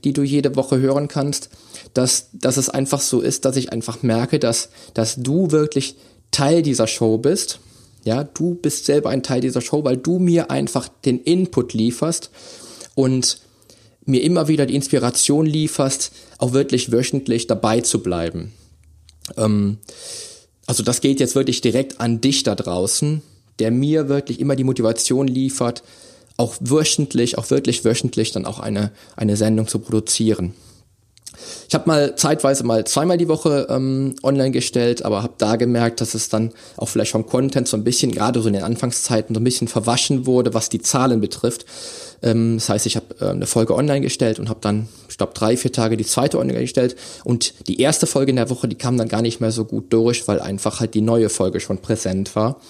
die 0.02 0.12
du 0.12 0.22
jede 0.22 0.56
Woche 0.56 0.78
hören 0.78 1.08
kannst, 1.08 1.50
dass, 1.92 2.30
dass 2.32 2.56
es 2.56 2.68
einfach 2.68 3.00
so 3.00 3.20
ist, 3.20 3.44
dass 3.44 3.56
ich 3.56 3.72
einfach 3.72 4.02
merke, 4.02 4.38
dass, 4.38 4.70
dass 4.94 5.16
du 5.16 5.50
wirklich 5.50 5.96
Teil 6.34 6.62
dieser 6.62 6.86
Show 6.86 7.16
bist. 7.16 7.60
Ja, 8.04 8.24
du 8.24 8.54
bist 8.54 8.84
selber 8.84 9.10
ein 9.10 9.22
Teil 9.22 9.40
dieser 9.40 9.60
Show, 9.60 9.84
weil 9.84 9.96
du 9.96 10.18
mir 10.18 10.50
einfach 10.50 10.88
den 10.88 11.20
Input 11.20 11.72
lieferst 11.72 12.30
und 12.94 13.38
mir 14.04 14.22
immer 14.22 14.48
wieder 14.48 14.66
die 14.66 14.74
Inspiration 14.74 15.46
lieferst, 15.46 16.12
auch 16.38 16.52
wirklich 16.52 16.92
wöchentlich 16.92 17.46
dabei 17.46 17.80
zu 17.80 18.00
bleiben. 18.00 18.52
Ähm, 19.36 19.78
also 20.66 20.82
das 20.82 21.00
geht 21.00 21.20
jetzt 21.20 21.34
wirklich 21.34 21.60
direkt 21.60 22.00
an 22.00 22.20
dich 22.20 22.42
da 22.42 22.54
draußen, 22.54 23.22
der 23.58 23.70
mir 23.70 24.08
wirklich 24.08 24.40
immer 24.40 24.56
die 24.56 24.64
Motivation 24.64 25.28
liefert, 25.28 25.82
auch 26.36 26.56
wöchentlich, 26.60 27.38
auch 27.38 27.50
wirklich 27.50 27.84
wöchentlich 27.84 28.32
dann 28.32 28.44
auch 28.44 28.58
eine, 28.58 28.90
eine 29.16 29.36
Sendung 29.36 29.68
zu 29.68 29.78
produzieren. 29.78 30.52
Ich 31.68 31.74
habe 31.74 31.88
mal 31.88 32.16
zeitweise 32.16 32.64
mal 32.64 32.84
zweimal 32.84 33.18
die 33.18 33.28
Woche 33.28 33.66
ähm, 33.70 34.14
online 34.22 34.50
gestellt, 34.50 35.04
aber 35.04 35.22
habe 35.22 35.34
da 35.38 35.56
gemerkt, 35.56 36.00
dass 36.00 36.14
es 36.14 36.28
dann 36.28 36.52
auch 36.76 36.88
vielleicht 36.88 37.12
vom 37.12 37.26
Content 37.26 37.68
so 37.68 37.76
ein 37.76 37.84
bisschen, 37.84 38.12
gerade 38.12 38.40
so 38.40 38.48
in 38.48 38.54
den 38.54 38.62
Anfangszeiten, 38.62 39.34
so 39.34 39.40
ein 39.40 39.44
bisschen 39.44 39.68
verwaschen 39.68 40.26
wurde, 40.26 40.54
was 40.54 40.68
die 40.68 40.80
Zahlen 40.80 41.20
betrifft. 41.20 41.66
Ähm, 42.22 42.56
das 42.56 42.68
heißt, 42.68 42.86
ich 42.86 42.96
habe 42.96 43.14
äh, 43.20 43.30
eine 43.30 43.46
Folge 43.46 43.74
online 43.74 44.00
gestellt 44.00 44.38
und 44.38 44.48
habe 44.48 44.60
dann, 44.62 44.88
ich 45.08 45.18
glaube, 45.18 45.32
drei, 45.34 45.56
vier 45.56 45.72
Tage 45.72 45.96
die 45.96 46.06
zweite 46.06 46.38
online 46.38 46.60
gestellt. 46.60 46.96
Und 47.24 47.54
die 47.68 47.80
erste 47.80 48.06
Folge 48.06 48.30
in 48.30 48.36
der 48.36 48.50
Woche, 48.50 48.68
die 48.68 48.76
kam 48.76 48.96
dann 48.96 49.08
gar 49.08 49.22
nicht 49.22 49.40
mehr 49.40 49.52
so 49.52 49.64
gut 49.64 49.92
durch, 49.92 50.26
weil 50.28 50.40
einfach 50.40 50.80
halt 50.80 50.94
die 50.94 51.00
neue 51.00 51.28
Folge 51.28 51.60
schon 51.60 51.78
präsent 51.78 52.34
war. 52.34 52.60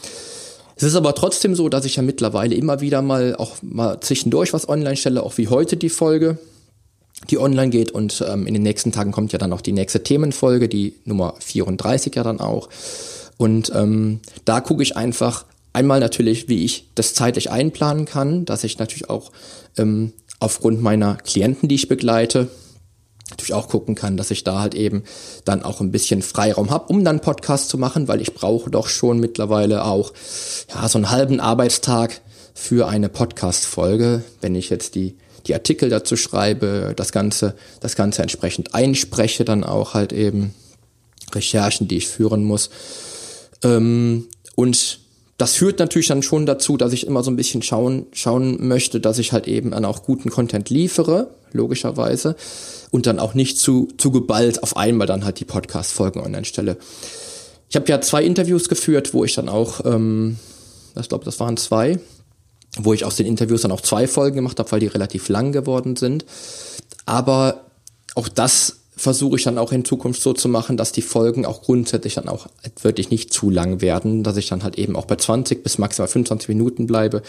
Es 0.77 0.83
ist 0.83 0.97
aber 0.97 1.15
trotzdem 1.15 1.55
so, 1.55 1.69
dass 1.69 1.85
ich 1.85 1.97
ja 1.97 2.03
mittlerweile 2.03 2.55
immer 2.55 2.81
wieder 2.81 3.01
mal 3.01 3.37
auch 3.37 3.57
mal 3.63 4.01
zwischendurch 4.01 4.53
was 4.53 4.69
online 4.69 4.97
stelle, 4.97 5.23
auch 5.23 5.39
wie 5.39 5.49
heute 5.49 5.77
die 5.77 5.89
Folge, 5.89 6.39
die 7.31 7.39
online 7.39 7.71
geht. 7.71 7.91
Und 7.91 8.25
ähm, 8.27 8.47
in 8.47 8.55
den 8.55 8.63
nächsten 8.63 8.93
Tagen 8.93 9.13
kommt 9.13 9.33
ja 9.33 9.39
dann 9.39 9.53
auch 9.53 9.61
die 9.61 9.73
nächste 9.73 10.03
Themenfolge, 10.03 10.69
die 10.69 10.95
Nummer 11.05 11.35
34 11.41 12.15
ja 12.15 12.23
dann 12.23 12.41
auch. 12.41 12.69
Und 13.37 13.73
ähm, 13.75 14.21
da 14.45 14.61
gucke 14.61 14.83
ich 14.83 14.97
einfach 14.97 15.45
einmal 15.73 16.01
natürlich, 16.01 16.49
wie 16.49 16.65
ich 16.65 16.89
das 16.95 17.15
zeitlich 17.15 17.51
einplanen 17.51 18.05
kann, 18.05 18.45
dass 18.45 18.65
ich 18.65 18.79
natürlich 18.79 19.11
auch 19.11 19.33
ähm, 19.77 20.13
aufgrund 20.41 20.81
meiner 20.83 21.17
Klienten, 21.17 21.69
die 21.69 21.75
ich 21.75 21.89
begleite, 21.89 22.49
natürlich 23.31 23.55
auch 23.55 23.69
gucken 23.69 23.95
kann, 23.95 24.17
dass 24.17 24.31
ich 24.31 24.45
da 24.45 24.61
halt 24.61 24.75
eben 24.75 25.03
dann 25.45 25.63
auch 25.63 25.81
ein 25.81 25.91
bisschen 25.91 26.23
Freiraum 26.23 26.71
habe, 26.71 26.87
um 26.87 27.05
dann 27.05 27.21
Podcast 27.21 27.69
zu 27.69 27.79
machen, 27.79 28.07
weil 28.07 28.21
ich 28.21 28.35
brauche 28.35 28.71
doch 28.71 28.89
schon 28.89 29.19
mittlerweile 29.19 29.85
auch 29.85 30.13
ja 30.73 30.89
so 30.89 30.99
einen 30.99 31.11
halben 31.11 31.41
Arbeitstag 31.41 32.21
für 32.55 32.87
eine 32.87 33.09
Podcast-Folge, 33.09 34.23
wenn 34.41 34.55
ich 34.55 34.71
jetzt 34.71 34.95
die 34.95 35.17
die 35.47 35.55
Artikel 35.55 35.89
dazu 35.89 36.17
schreibe, 36.17 36.93
das 36.97 37.13
ganze 37.13 37.55
das 37.81 37.97
ganze 37.97 38.23
entsprechend 38.23 38.75
einspreche, 38.75 39.45
dann 39.45 39.65
auch 39.65 39.95
halt 39.95 40.13
eben 40.13 40.55
Recherchen, 41.35 41.89
die 41.89 41.97
ich 41.97 42.09
führen 42.09 42.45
muss 42.45 42.71
ähm, 43.63 44.29
und 44.55 45.01
das 45.37 45.55
führt 45.55 45.81
natürlich 45.81 46.07
dann 46.07 46.23
schon 46.23 46.47
dazu, 46.47 46.77
dass 46.77 46.93
ich 46.93 47.07
immer 47.07 47.25
so 47.25 47.31
ein 47.31 47.37
bisschen 47.37 47.63
schauen, 47.63 48.07
schauen 48.13 48.69
möchte, 48.69 49.01
dass 49.01 49.19
ich 49.19 49.33
halt 49.33 49.49
eben 49.49 49.73
dann 49.73 49.85
auch 49.85 50.05
guten 50.05 50.31
Content 50.31 50.71
liefere, 50.71 51.29
logischerweise, 51.53 52.37
und 52.91 53.07
dann 53.07 53.19
auch 53.19 53.35
nicht 53.35 53.59
zu, 53.59 53.89
zu 53.99 54.13
geballt 54.13 54.63
auf 54.63 54.77
einmal 54.77 55.09
dann 55.09 55.25
halt 55.25 55.41
die 55.41 55.45
Podcast-Folgen 55.45 56.21
online 56.21 56.45
stelle. 56.45 56.77
Ich 57.69 57.75
habe 57.75 57.89
ja 57.89 58.01
zwei 58.01 58.23
Interviews 58.23 58.69
geführt, 58.69 59.13
wo 59.13 59.25
ich 59.25 59.35
dann 59.35 59.49
auch, 59.49 59.85
ähm, 59.85 60.39
ich 61.01 61.09
glaube, 61.09 61.25
das 61.25 61.41
waren 61.41 61.57
zwei, 61.57 61.99
wo 62.79 62.93
ich 62.93 63.05
aus 63.05 63.17
den 63.17 63.27
Interviews 63.27 63.63
dann 63.63 63.73
auch 63.73 63.81
zwei 63.81 64.07
Folgen 64.07 64.37
gemacht 64.37 64.59
habe, 64.59 64.71
weil 64.73 64.81
die 64.81 64.87
relativ 64.87 65.29
lang 65.29 65.53
geworden 65.53 65.97
sind. 65.97 66.25
Aber 67.07 67.65
auch 68.15 68.29
das 68.29 68.77
versuche 68.97 69.37
ich 69.37 69.45
dann 69.45 69.59
auch 69.59 69.73
in 69.73 69.85
Zukunft 69.85 70.23
so 70.23 70.33
zu 70.33 70.49
machen, 70.49 70.77
dass 70.77 70.93
die 70.93 71.03
Folgen 71.03 71.47
auch 71.47 71.63
grundsätzlich 71.63 72.15
dann 72.15 72.29
auch 72.29 72.47
wirklich 72.83 73.11
nicht 73.11 73.33
zu 73.33 73.51
lang 73.51 73.81
werden, 73.81 74.23
dass 74.23 74.37
ich 74.37 74.49
dann 74.49 74.63
halt 74.63 74.79
eben 74.79 74.97
auch 74.97 75.07
bei 75.07 75.17
20 75.17 75.63
bis 75.63 75.79
maximal 75.79 76.09
25 76.09 76.49
Minuten 76.49 76.87
bleibe, 76.87 77.23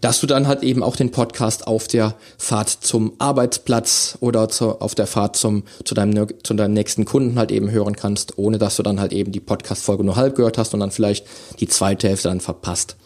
dass 0.00 0.20
du 0.20 0.26
dann 0.26 0.46
halt 0.46 0.62
eben 0.62 0.82
auch 0.82 0.96
den 0.96 1.10
Podcast 1.10 1.66
auf 1.66 1.88
der 1.88 2.14
Fahrt 2.38 2.70
zum 2.70 3.12
Arbeitsplatz 3.18 4.18
oder 4.20 4.48
zu, 4.48 4.80
auf 4.80 4.94
der 4.94 5.06
Fahrt 5.06 5.36
zum, 5.36 5.64
zu, 5.84 5.94
deinem, 5.94 6.28
zu 6.42 6.54
deinem 6.54 6.74
nächsten 6.74 7.04
Kunden 7.04 7.38
halt 7.38 7.50
eben 7.50 7.70
hören 7.70 7.96
kannst, 7.96 8.38
ohne 8.38 8.58
dass 8.58 8.76
du 8.76 8.82
dann 8.82 9.00
halt 9.00 9.12
eben 9.12 9.32
die 9.32 9.40
Podcast-Folge 9.40 10.04
nur 10.04 10.16
halb 10.16 10.36
gehört 10.36 10.58
hast 10.58 10.74
und 10.74 10.80
dann 10.80 10.92
vielleicht 10.92 11.26
die 11.58 11.68
zweite 11.68 12.08
Hälfte 12.08 12.28
dann 12.28 12.40
verpasst. 12.40 12.96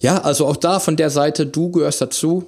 Ja, 0.00 0.18
also 0.22 0.46
auch 0.46 0.56
da 0.56 0.80
von 0.80 0.96
der 0.96 1.10
Seite, 1.10 1.46
du 1.46 1.70
gehörst 1.70 2.00
dazu, 2.00 2.46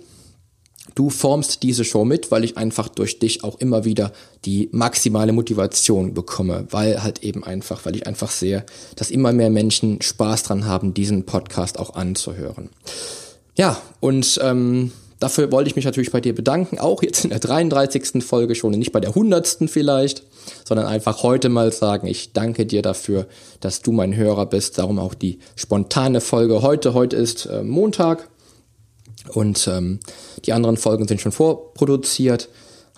Du 0.94 1.10
formst 1.10 1.62
diese 1.62 1.84
Show 1.84 2.04
mit, 2.04 2.30
weil 2.30 2.44
ich 2.44 2.56
einfach 2.56 2.88
durch 2.88 3.18
dich 3.18 3.44
auch 3.44 3.58
immer 3.60 3.84
wieder 3.84 4.12
die 4.44 4.68
maximale 4.72 5.32
Motivation 5.32 6.14
bekomme, 6.14 6.66
weil 6.70 7.02
halt 7.02 7.22
eben 7.22 7.44
einfach, 7.44 7.84
weil 7.84 7.96
ich 7.96 8.06
einfach 8.06 8.30
sehe, 8.30 8.64
dass 8.96 9.10
immer 9.10 9.32
mehr 9.32 9.50
Menschen 9.50 10.02
Spaß 10.02 10.42
dran 10.44 10.66
haben, 10.66 10.94
diesen 10.94 11.26
Podcast 11.26 11.78
auch 11.78 11.94
anzuhören. 11.94 12.70
Ja, 13.56 13.80
und 14.00 14.40
ähm, 14.42 14.92
dafür 15.20 15.52
wollte 15.52 15.68
ich 15.70 15.76
mich 15.76 15.84
natürlich 15.84 16.12
bei 16.12 16.20
dir 16.20 16.34
bedanken, 16.34 16.78
auch 16.78 17.02
jetzt 17.02 17.24
in 17.24 17.30
der 17.30 17.40
33. 17.40 18.24
Folge 18.24 18.54
schon, 18.54 18.72
nicht 18.72 18.92
bei 18.92 19.00
der 19.00 19.10
100. 19.10 19.58
vielleicht, 19.66 20.24
sondern 20.64 20.86
einfach 20.86 21.22
heute 21.22 21.48
mal 21.48 21.72
sagen, 21.72 22.06
ich 22.06 22.32
danke 22.32 22.66
dir 22.66 22.82
dafür, 22.82 23.26
dass 23.60 23.80
du 23.80 23.92
mein 23.92 24.14
Hörer 24.14 24.46
bist, 24.46 24.78
darum 24.78 24.98
auch 24.98 25.14
die 25.14 25.38
spontane 25.56 26.20
Folge 26.20 26.62
heute. 26.62 26.94
Heute 26.94 27.16
ist 27.16 27.46
äh, 27.46 27.62
Montag, 27.62 28.28
und 29.34 29.68
ähm, 29.68 30.00
die 30.44 30.52
anderen 30.52 30.76
Folgen 30.76 31.06
sind 31.06 31.20
schon 31.20 31.32
vorproduziert, 31.32 32.48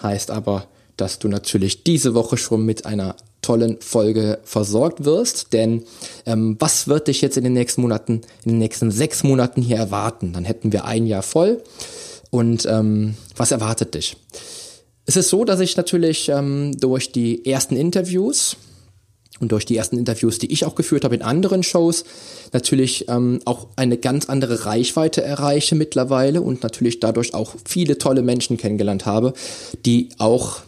heißt 0.02 0.30
aber, 0.30 0.66
dass 0.96 1.18
du 1.18 1.28
natürlich 1.28 1.84
diese 1.84 2.14
Woche 2.14 2.36
schon 2.36 2.64
mit 2.64 2.86
einer 2.86 3.16
tollen 3.40 3.80
Folge 3.80 4.38
versorgt 4.44 5.04
wirst. 5.04 5.52
Denn 5.52 5.84
ähm, 6.26 6.56
was 6.60 6.86
wird 6.86 7.08
dich 7.08 7.20
jetzt 7.20 7.36
in 7.36 7.44
den 7.44 7.54
nächsten 7.54 7.82
Monaten, 7.82 8.20
in 8.44 8.52
den 8.52 8.58
nächsten 8.58 8.90
sechs 8.90 9.24
Monaten 9.24 9.62
hier 9.62 9.78
erwarten? 9.78 10.32
Dann 10.32 10.44
hätten 10.44 10.72
wir 10.72 10.84
ein 10.84 11.06
Jahr 11.06 11.22
voll. 11.22 11.62
Und 12.30 12.66
ähm, 12.66 13.16
was 13.36 13.50
erwartet 13.50 13.94
dich? 13.94 14.16
Es 15.12 15.16
ist 15.16 15.28
so, 15.28 15.44
dass 15.44 15.60
ich 15.60 15.76
natürlich 15.76 16.30
ähm, 16.30 16.74
durch 16.80 17.12
die 17.12 17.44
ersten 17.44 17.76
Interviews 17.76 18.56
und 19.40 19.52
durch 19.52 19.66
die 19.66 19.76
ersten 19.76 19.98
Interviews, 19.98 20.38
die 20.38 20.50
ich 20.50 20.64
auch 20.64 20.74
geführt 20.74 21.04
habe 21.04 21.14
in 21.14 21.20
anderen 21.20 21.62
Shows, 21.62 22.04
natürlich 22.54 23.10
ähm, 23.10 23.40
auch 23.44 23.66
eine 23.76 23.98
ganz 23.98 24.30
andere 24.30 24.64
Reichweite 24.64 25.22
erreiche 25.22 25.74
mittlerweile 25.74 26.40
und 26.40 26.62
natürlich 26.62 26.98
dadurch 26.98 27.34
auch 27.34 27.56
viele 27.66 27.98
tolle 27.98 28.22
Menschen 28.22 28.56
kennengelernt 28.56 29.04
habe, 29.04 29.34
die 29.84 30.08
auch, 30.16 30.60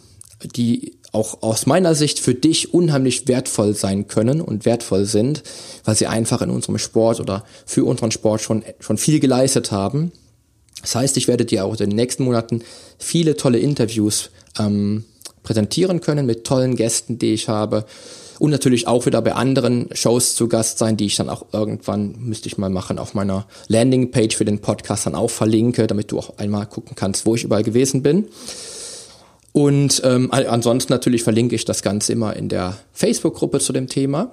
die 0.55 0.99
auch 1.11 1.41
aus 1.41 1.65
meiner 1.65 1.95
Sicht 1.95 2.19
für 2.19 2.35
dich 2.35 2.71
unheimlich 2.71 3.27
wertvoll 3.27 3.73
sein 3.73 4.07
können 4.07 4.41
und 4.41 4.63
wertvoll 4.63 5.05
sind, 5.05 5.41
weil 5.85 5.95
sie 5.95 6.05
einfach 6.05 6.43
in 6.43 6.51
unserem 6.51 6.77
Sport 6.77 7.19
oder 7.19 7.45
für 7.65 7.83
unseren 7.83 8.11
Sport 8.11 8.41
schon, 8.41 8.63
schon 8.79 8.99
viel 8.99 9.19
geleistet 9.19 9.71
haben. 9.71 10.11
Das 10.85 10.93
heißt, 10.93 11.17
ich 11.17 11.27
werde 11.27 11.45
dir 11.45 11.65
auch 11.65 11.71
in 11.71 11.89
den 11.89 11.95
nächsten 11.95 12.23
Monaten 12.23 12.61
viele 12.99 13.35
tolle 13.35 13.57
Interviews 13.57 14.29
ähm, 14.59 15.03
präsentieren 15.41 15.99
können 15.99 16.27
mit 16.27 16.45
tollen 16.45 16.75
Gästen, 16.75 17.17
die 17.17 17.33
ich 17.33 17.49
habe 17.49 17.85
und 18.37 18.51
natürlich 18.51 18.87
auch 18.87 19.07
wieder 19.07 19.19
bei 19.23 19.33
anderen 19.33 19.89
Shows 19.93 20.35
zu 20.35 20.47
Gast 20.47 20.77
sein, 20.77 20.95
die 20.95 21.07
ich 21.07 21.15
dann 21.15 21.29
auch 21.29 21.47
irgendwann, 21.53 22.15
müsste 22.19 22.49
ich 22.49 22.59
mal 22.59 22.69
machen, 22.69 22.99
auf 22.99 23.15
meiner 23.15 23.47
Landingpage 23.67 24.35
für 24.35 24.45
den 24.45 24.59
Podcast 24.59 25.07
dann 25.07 25.15
auch 25.15 25.31
verlinke, 25.31 25.87
damit 25.87 26.11
du 26.11 26.19
auch 26.19 26.37
einmal 26.37 26.67
gucken 26.67 26.95
kannst, 26.95 27.25
wo 27.25 27.33
ich 27.33 27.45
überall 27.45 27.63
gewesen 27.63 28.03
bin. 28.03 28.27
Und 29.53 30.03
ähm, 30.05 30.31
ansonsten 30.31 30.93
natürlich 30.93 31.23
verlinke 31.23 31.55
ich 31.55 31.65
das 31.65 31.81
Ganze 31.81 32.13
immer 32.13 32.35
in 32.35 32.47
der 32.47 32.77
Facebook-Gruppe 32.93 33.59
zu 33.59 33.73
dem 33.73 33.87
Thema. 33.87 34.31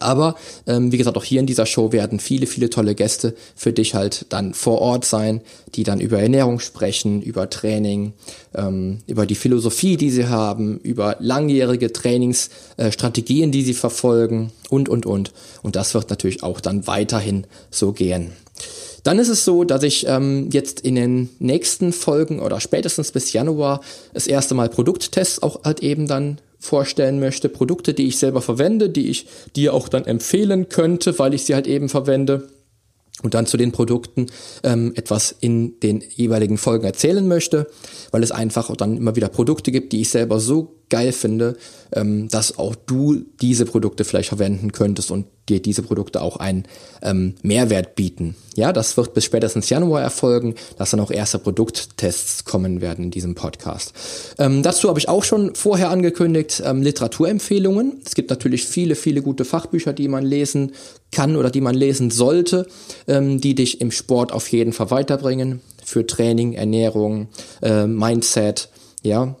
Aber 0.00 0.34
ähm, 0.66 0.92
wie 0.92 0.98
gesagt, 0.98 1.16
auch 1.16 1.24
hier 1.24 1.40
in 1.40 1.46
dieser 1.46 1.64
Show 1.64 1.92
werden 1.92 2.20
viele, 2.20 2.46
viele 2.46 2.68
tolle 2.68 2.94
Gäste 2.94 3.34
für 3.56 3.72
dich 3.72 3.94
halt 3.94 4.26
dann 4.28 4.52
vor 4.52 4.82
Ort 4.82 5.06
sein, 5.06 5.40
die 5.74 5.82
dann 5.82 6.00
über 6.00 6.20
Ernährung 6.20 6.60
sprechen, 6.60 7.22
über 7.22 7.48
Training, 7.48 8.12
ähm, 8.54 8.98
über 9.06 9.24
die 9.24 9.34
Philosophie, 9.34 9.96
die 9.96 10.10
sie 10.10 10.26
haben, 10.26 10.78
über 10.80 11.16
langjährige 11.20 11.90
Trainingsstrategien, 11.90 13.48
äh, 13.48 13.52
die 13.52 13.62
sie 13.62 13.74
verfolgen 13.74 14.52
und, 14.68 14.90
und, 14.90 15.06
und. 15.06 15.32
Und 15.62 15.74
das 15.74 15.94
wird 15.94 16.10
natürlich 16.10 16.42
auch 16.42 16.60
dann 16.60 16.86
weiterhin 16.86 17.46
so 17.70 17.92
gehen. 17.92 18.32
Dann 19.04 19.18
ist 19.18 19.28
es 19.28 19.44
so, 19.44 19.64
dass 19.64 19.84
ich 19.84 20.06
ähm, 20.06 20.50
jetzt 20.52 20.80
in 20.80 20.96
den 20.96 21.30
nächsten 21.38 21.94
Folgen 21.94 22.40
oder 22.40 22.60
spätestens 22.60 23.12
bis 23.12 23.32
Januar 23.32 23.80
das 24.12 24.26
erste 24.26 24.54
Mal 24.54 24.68
Produkttests 24.68 25.42
auch 25.42 25.64
halt 25.64 25.80
eben 25.80 26.06
dann 26.06 26.38
vorstellen 26.58 27.20
möchte, 27.20 27.48
Produkte, 27.48 27.94
die 27.94 28.08
ich 28.08 28.18
selber 28.18 28.42
verwende, 28.42 28.90
die 28.90 29.08
ich 29.08 29.26
dir 29.54 29.74
auch 29.74 29.88
dann 29.88 30.04
empfehlen 30.04 30.68
könnte, 30.68 31.18
weil 31.18 31.34
ich 31.34 31.44
sie 31.44 31.54
halt 31.54 31.66
eben 31.66 31.88
verwende 31.88 32.48
und 33.22 33.34
dann 33.34 33.46
zu 33.46 33.56
den 33.56 33.72
Produkten 33.72 34.26
ähm, 34.62 34.92
etwas 34.94 35.34
in 35.40 35.80
den 35.80 36.02
jeweiligen 36.08 36.58
Folgen 36.58 36.84
erzählen 36.84 37.26
möchte, 37.26 37.66
weil 38.10 38.22
es 38.22 38.32
einfach 38.32 38.74
dann 38.76 38.96
immer 38.96 39.16
wieder 39.16 39.28
Produkte 39.28 39.72
gibt, 39.72 39.92
die 39.92 40.02
ich 40.02 40.10
selber 40.10 40.40
so 40.40 40.77
geil 40.90 41.12
finde, 41.12 41.56
ähm, 41.92 42.28
dass 42.28 42.58
auch 42.58 42.74
du 42.74 43.22
diese 43.40 43.64
Produkte 43.64 44.04
vielleicht 44.04 44.28
verwenden 44.28 44.72
könntest 44.72 45.10
und 45.10 45.26
dir 45.48 45.60
diese 45.62 45.82
Produkte 45.82 46.20
auch 46.20 46.36
einen 46.36 46.64
ähm, 47.02 47.34
Mehrwert 47.42 47.94
bieten. 47.94 48.36
Ja, 48.54 48.72
das 48.72 48.96
wird 48.96 49.14
bis 49.14 49.24
spätestens 49.24 49.70
Januar 49.70 50.02
erfolgen, 50.02 50.54
dass 50.76 50.90
dann 50.90 51.00
auch 51.00 51.10
erste 51.10 51.38
Produkttests 51.38 52.44
kommen 52.44 52.80
werden 52.80 53.06
in 53.06 53.10
diesem 53.10 53.34
Podcast. 53.34 53.92
Ähm, 54.38 54.62
dazu 54.62 54.88
habe 54.88 54.98
ich 54.98 55.08
auch 55.08 55.24
schon 55.24 55.54
vorher 55.54 55.90
angekündigt, 55.90 56.62
ähm, 56.64 56.82
Literaturempfehlungen. 56.82 58.02
Es 58.04 58.14
gibt 58.14 58.30
natürlich 58.30 58.66
viele, 58.66 58.94
viele 58.94 59.22
gute 59.22 59.44
Fachbücher, 59.44 59.92
die 59.92 60.08
man 60.08 60.24
lesen 60.24 60.72
kann 61.12 61.36
oder 61.36 61.50
die 61.50 61.60
man 61.60 61.74
lesen 61.74 62.10
sollte, 62.10 62.66
ähm, 63.06 63.40
die 63.40 63.54
dich 63.54 63.80
im 63.80 63.90
Sport 63.90 64.32
auf 64.32 64.48
jeden 64.48 64.72
Fall 64.72 64.90
weiterbringen. 64.90 65.60
Für 65.84 66.06
Training, 66.06 66.52
Ernährung, 66.52 67.28
äh, 67.62 67.86
Mindset, 67.86 68.68
ja, 69.02 69.36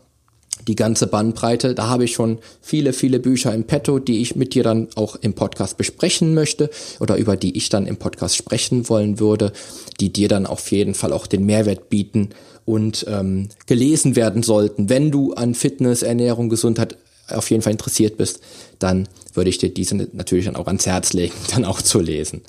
die 0.68 0.76
ganze 0.76 1.06
Bandbreite. 1.06 1.74
Da 1.74 1.88
habe 1.88 2.04
ich 2.04 2.12
schon 2.12 2.38
viele, 2.60 2.92
viele 2.92 3.18
Bücher 3.18 3.52
im 3.52 3.64
Petto, 3.64 3.98
die 3.98 4.20
ich 4.20 4.36
mit 4.36 4.54
dir 4.54 4.62
dann 4.62 4.88
auch 4.94 5.16
im 5.16 5.32
Podcast 5.32 5.76
besprechen 5.76 6.34
möchte 6.34 6.70
oder 7.00 7.16
über 7.16 7.36
die 7.36 7.56
ich 7.56 7.70
dann 7.70 7.86
im 7.86 7.96
Podcast 7.96 8.36
sprechen 8.36 8.88
wollen 8.88 9.18
würde, 9.18 9.52
die 9.98 10.12
dir 10.12 10.28
dann 10.28 10.46
auf 10.46 10.70
jeden 10.70 10.94
Fall 10.94 11.12
auch 11.12 11.26
den 11.26 11.44
Mehrwert 11.44 11.88
bieten 11.88 12.30
und 12.64 13.06
ähm, 13.08 13.48
gelesen 13.66 14.14
werden 14.14 14.42
sollten. 14.42 14.88
Wenn 14.90 15.10
du 15.10 15.32
an 15.32 15.54
Fitness, 15.54 16.02
Ernährung, 16.02 16.50
Gesundheit 16.50 16.98
auf 17.28 17.50
jeden 17.50 17.62
Fall 17.62 17.72
interessiert 17.72 18.16
bist, 18.16 18.40
dann 18.78 19.08
würde 19.34 19.50
ich 19.50 19.58
dir 19.58 19.70
diese 19.70 19.96
natürlich 19.96 20.44
dann 20.44 20.56
auch 20.56 20.66
ans 20.66 20.86
Herz 20.86 21.14
legen, 21.14 21.34
dann 21.54 21.64
auch 21.64 21.80
zu 21.80 22.00
lesen. 22.00 22.42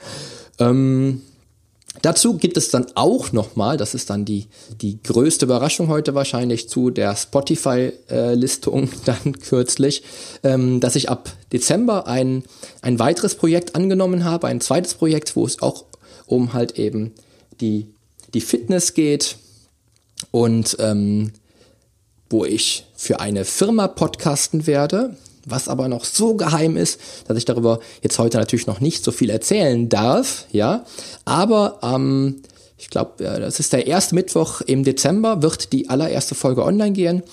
Ähm, 0.59 1.21
Dazu 2.01 2.37
gibt 2.37 2.57
es 2.57 2.69
dann 2.69 2.87
auch 2.95 3.31
nochmal, 3.31 3.77
das 3.77 3.93
ist 3.93 4.09
dann 4.09 4.25
die, 4.25 4.47
die 4.81 5.01
größte 5.03 5.45
Überraschung 5.45 5.87
heute 5.87 6.15
wahrscheinlich 6.15 6.69
zu 6.69 6.89
der 6.89 7.15
Spotify-Listung 7.15 8.89
dann 9.05 9.39
kürzlich, 9.39 10.03
ähm, 10.43 10.79
dass 10.79 10.95
ich 10.95 11.09
ab 11.09 11.31
Dezember 11.51 12.07
ein, 12.07 12.43
ein 12.81 12.99
weiteres 12.99 13.35
Projekt 13.35 13.75
angenommen 13.75 14.23
habe, 14.23 14.47
ein 14.47 14.61
zweites 14.61 14.93
Projekt, 14.93 15.35
wo 15.35 15.45
es 15.45 15.61
auch 15.61 15.85
um 16.25 16.53
halt 16.53 16.77
eben 16.77 17.13
die, 17.59 17.87
die 18.33 18.41
Fitness 18.41 18.93
geht 18.93 19.37
und 20.31 20.77
ähm, 20.79 21.31
wo 22.29 22.45
ich 22.45 22.85
für 22.95 23.19
eine 23.19 23.43
Firma 23.45 23.87
podcasten 23.87 24.67
werde 24.67 25.15
was 25.49 25.67
aber 25.67 25.87
noch 25.87 26.05
so 26.05 26.35
geheim 26.35 26.77
ist, 26.77 26.99
dass 27.27 27.37
ich 27.37 27.45
darüber 27.45 27.79
jetzt 28.01 28.19
heute 28.19 28.37
natürlich 28.37 28.67
noch 28.67 28.79
nicht 28.79 29.03
so 29.03 29.11
viel 29.11 29.29
erzählen 29.29 29.89
darf, 29.89 30.45
ja. 30.51 30.85
Aber 31.25 31.79
ähm, 31.83 32.41
ich 32.77 32.89
glaube, 32.89 33.23
das 33.23 33.59
ist 33.59 33.73
der 33.73 33.87
erste 33.87 34.15
Mittwoch 34.15 34.61
im 34.61 34.83
Dezember, 34.83 35.41
wird 35.41 35.73
die 35.73 35.89
allererste 35.89 36.33
Folge 36.33 36.63
online 36.63 36.93
gehen. 36.93 37.23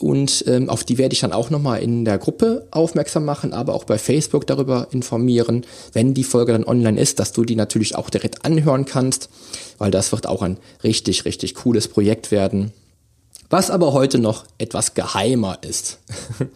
Und 0.00 0.44
ähm, 0.46 0.70
auf 0.70 0.82
die 0.82 0.96
werde 0.96 1.12
ich 1.12 1.20
dann 1.20 1.32
auch 1.32 1.50
nochmal 1.50 1.82
in 1.82 2.06
der 2.06 2.16
Gruppe 2.16 2.66
aufmerksam 2.70 3.26
machen, 3.26 3.52
aber 3.52 3.74
auch 3.74 3.84
bei 3.84 3.98
Facebook 3.98 4.46
darüber 4.46 4.88
informieren, 4.92 5.66
wenn 5.92 6.14
die 6.14 6.24
Folge 6.24 6.52
dann 6.52 6.64
online 6.64 6.98
ist, 6.98 7.20
dass 7.20 7.32
du 7.32 7.44
die 7.44 7.54
natürlich 7.54 7.96
auch 7.96 8.08
direkt 8.08 8.44
anhören 8.46 8.86
kannst, 8.86 9.28
weil 9.76 9.90
das 9.90 10.10
wird 10.10 10.26
auch 10.26 10.40
ein 10.40 10.56
richtig, 10.82 11.26
richtig 11.26 11.54
cooles 11.54 11.86
Projekt 11.86 12.30
werden. 12.30 12.72
Was 13.50 13.70
aber 13.70 13.92
heute 13.92 14.18
noch 14.18 14.44
etwas 14.56 14.94
geheimer 14.94 15.58
ist. 15.60 15.98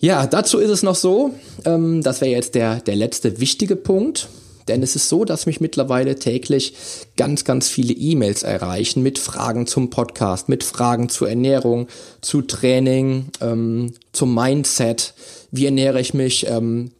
Ja, 0.00 0.26
dazu 0.26 0.58
ist 0.58 0.70
es 0.70 0.82
noch 0.82 0.94
so, 0.94 1.34
ähm, 1.64 2.02
das 2.02 2.20
wäre 2.20 2.30
jetzt 2.30 2.54
der, 2.54 2.80
der 2.80 2.96
letzte 2.96 3.40
wichtige 3.40 3.76
Punkt. 3.76 4.28
Denn 4.68 4.82
es 4.82 4.94
ist 4.94 5.08
so, 5.08 5.24
dass 5.24 5.46
mich 5.46 5.60
mittlerweile 5.60 6.16
täglich 6.16 6.74
ganz, 7.16 7.44
ganz 7.44 7.68
viele 7.68 7.94
E-Mails 7.94 8.42
erreichen 8.42 9.02
mit 9.02 9.18
Fragen 9.18 9.66
zum 9.66 9.88
Podcast, 9.88 10.48
mit 10.48 10.62
Fragen 10.62 11.08
zur 11.08 11.28
Ernährung, 11.28 11.88
zu 12.20 12.42
Training, 12.42 13.28
ähm, 13.40 13.94
zum 14.12 14.34
Mindset. 14.34 15.14
Wie 15.50 15.64
ernähre 15.64 16.00
ich 16.00 16.12
mich 16.12 16.46
ähm, 16.48 16.90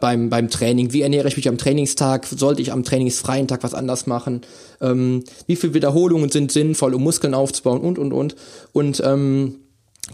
beim, 0.00 0.30
beim 0.30 0.48
Training? 0.48 0.92
Wie 0.92 1.02
ernähre 1.02 1.28
ich 1.28 1.36
mich 1.36 1.48
am 1.48 1.58
Trainingstag? 1.58 2.26
Sollte 2.26 2.62
ich 2.62 2.72
am 2.72 2.84
trainingsfreien 2.84 3.48
Tag 3.48 3.62
was 3.62 3.74
anders 3.74 4.06
machen? 4.06 4.40
Ähm, 4.80 5.24
wie 5.46 5.56
viele 5.56 5.74
Wiederholungen 5.74 6.30
sind 6.30 6.50
sinnvoll, 6.50 6.94
um 6.94 7.02
Muskeln 7.02 7.34
aufzubauen 7.34 7.80
und, 7.82 7.98
und, 7.98 8.12
und. 8.12 8.34
Und 8.72 9.02
ähm, 9.04 9.56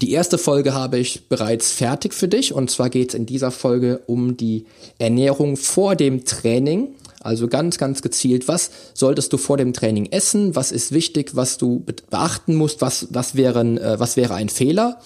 die 0.00 0.12
erste 0.12 0.36
Folge 0.38 0.74
habe 0.74 0.98
ich 0.98 1.28
bereits 1.28 1.72
fertig 1.72 2.12
für 2.12 2.28
dich 2.28 2.52
und 2.52 2.70
zwar 2.70 2.90
geht 2.90 3.10
es 3.10 3.14
in 3.14 3.26
dieser 3.26 3.50
Folge 3.50 4.02
um 4.06 4.36
die 4.36 4.66
Ernährung 4.98 5.56
vor 5.56 5.96
dem 5.96 6.24
Training. 6.24 6.88
Also 7.22 7.48
ganz, 7.48 7.78
ganz 7.78 8.02
gezielt, 8.02 8.46
was 8.46 8.70
solltest 8.94 9.32
du 9.32 9.36
vor 9.36 9.56
dem 9.56 9.72
Training 9.72 10.06
essen, 10.12 10.54
was 10.54 10.70
ist 10.70 10.92
wichtig, 10.92 11.34
was 11.34 11.58
du 11.58 11.84
beachten 12.10 12.54
musst, 12.54 12.82
was, 12.82 13.08
was, 13.10 13.34
wären, 13.34 13.78
äh, 13.78 13.98
was 13.98 14.16
wäre 14.16 14.34
ein 14.34 14.48
Fehler 14.48 15.00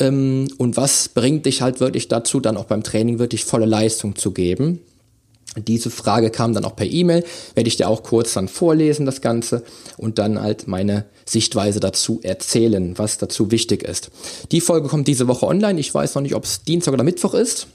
ähm, 0.00 0.48
und 0.58 0.76
was 0.76 1.08
bringt 1.08 1.46
dich 1.46 1.62
halt 1.62 1.80
wirklich 1.80 2.08
dazu, 2.08 2.40
dann 2.40 2.56
auch 2.56 2.64
beim 2.64 2.82
Training 2.82 3.18
wirklich 3.18 3.44
volle 3.44 3.66
Leistung 3.66 4.16
zu 4.16 4.32
geben. 4.32 4.80
Diese 5.56 5.90
Frage 5.90 6.30
kam 6.30 6.52
dann 6.52 6.64
auch 6.64 6.76
per 6.76 6.86
E-Mail, 6.86 7.24
werde 7.54 7.68
ich 7.68 7.76
dir 7.76 7.88
auch 7.88 8.02
kurz 8.02 8.34
dann 8.34 8.48
vorlesen, 8.48 9.06
das 9.06 9.20
Ganze, 9.20 9.62
und 9.96 10.18
dann 10.18 10.40
halt 10.40 10.66
meine 10.66 11.04
Sichtweise 11.24 11.80
dazu 11.80 12.20
erzählen, 12.22 12.98
was 12.98 13.18
dazu 13.18 13.50
wichtig 13.50 13.82
ist. 13.82 14.10
Die 14.52 14.60
Folge 14.60 14.88
kommt 14.88 15.08
diese 15.08 15.28
Woche 15.28 15.46
online. 15.46 15.78
Ich 15.80 15.94
weiß 15.94 16.14
noch 16.14 16.22
nicht, 16.22 16.34
ob 16.34 16.44
es 16.44 16.64
Dienstag 16.64 16.94
oder 16.94 17.04
Mittwoch 17.04 17.34
ist. 17.34 17.68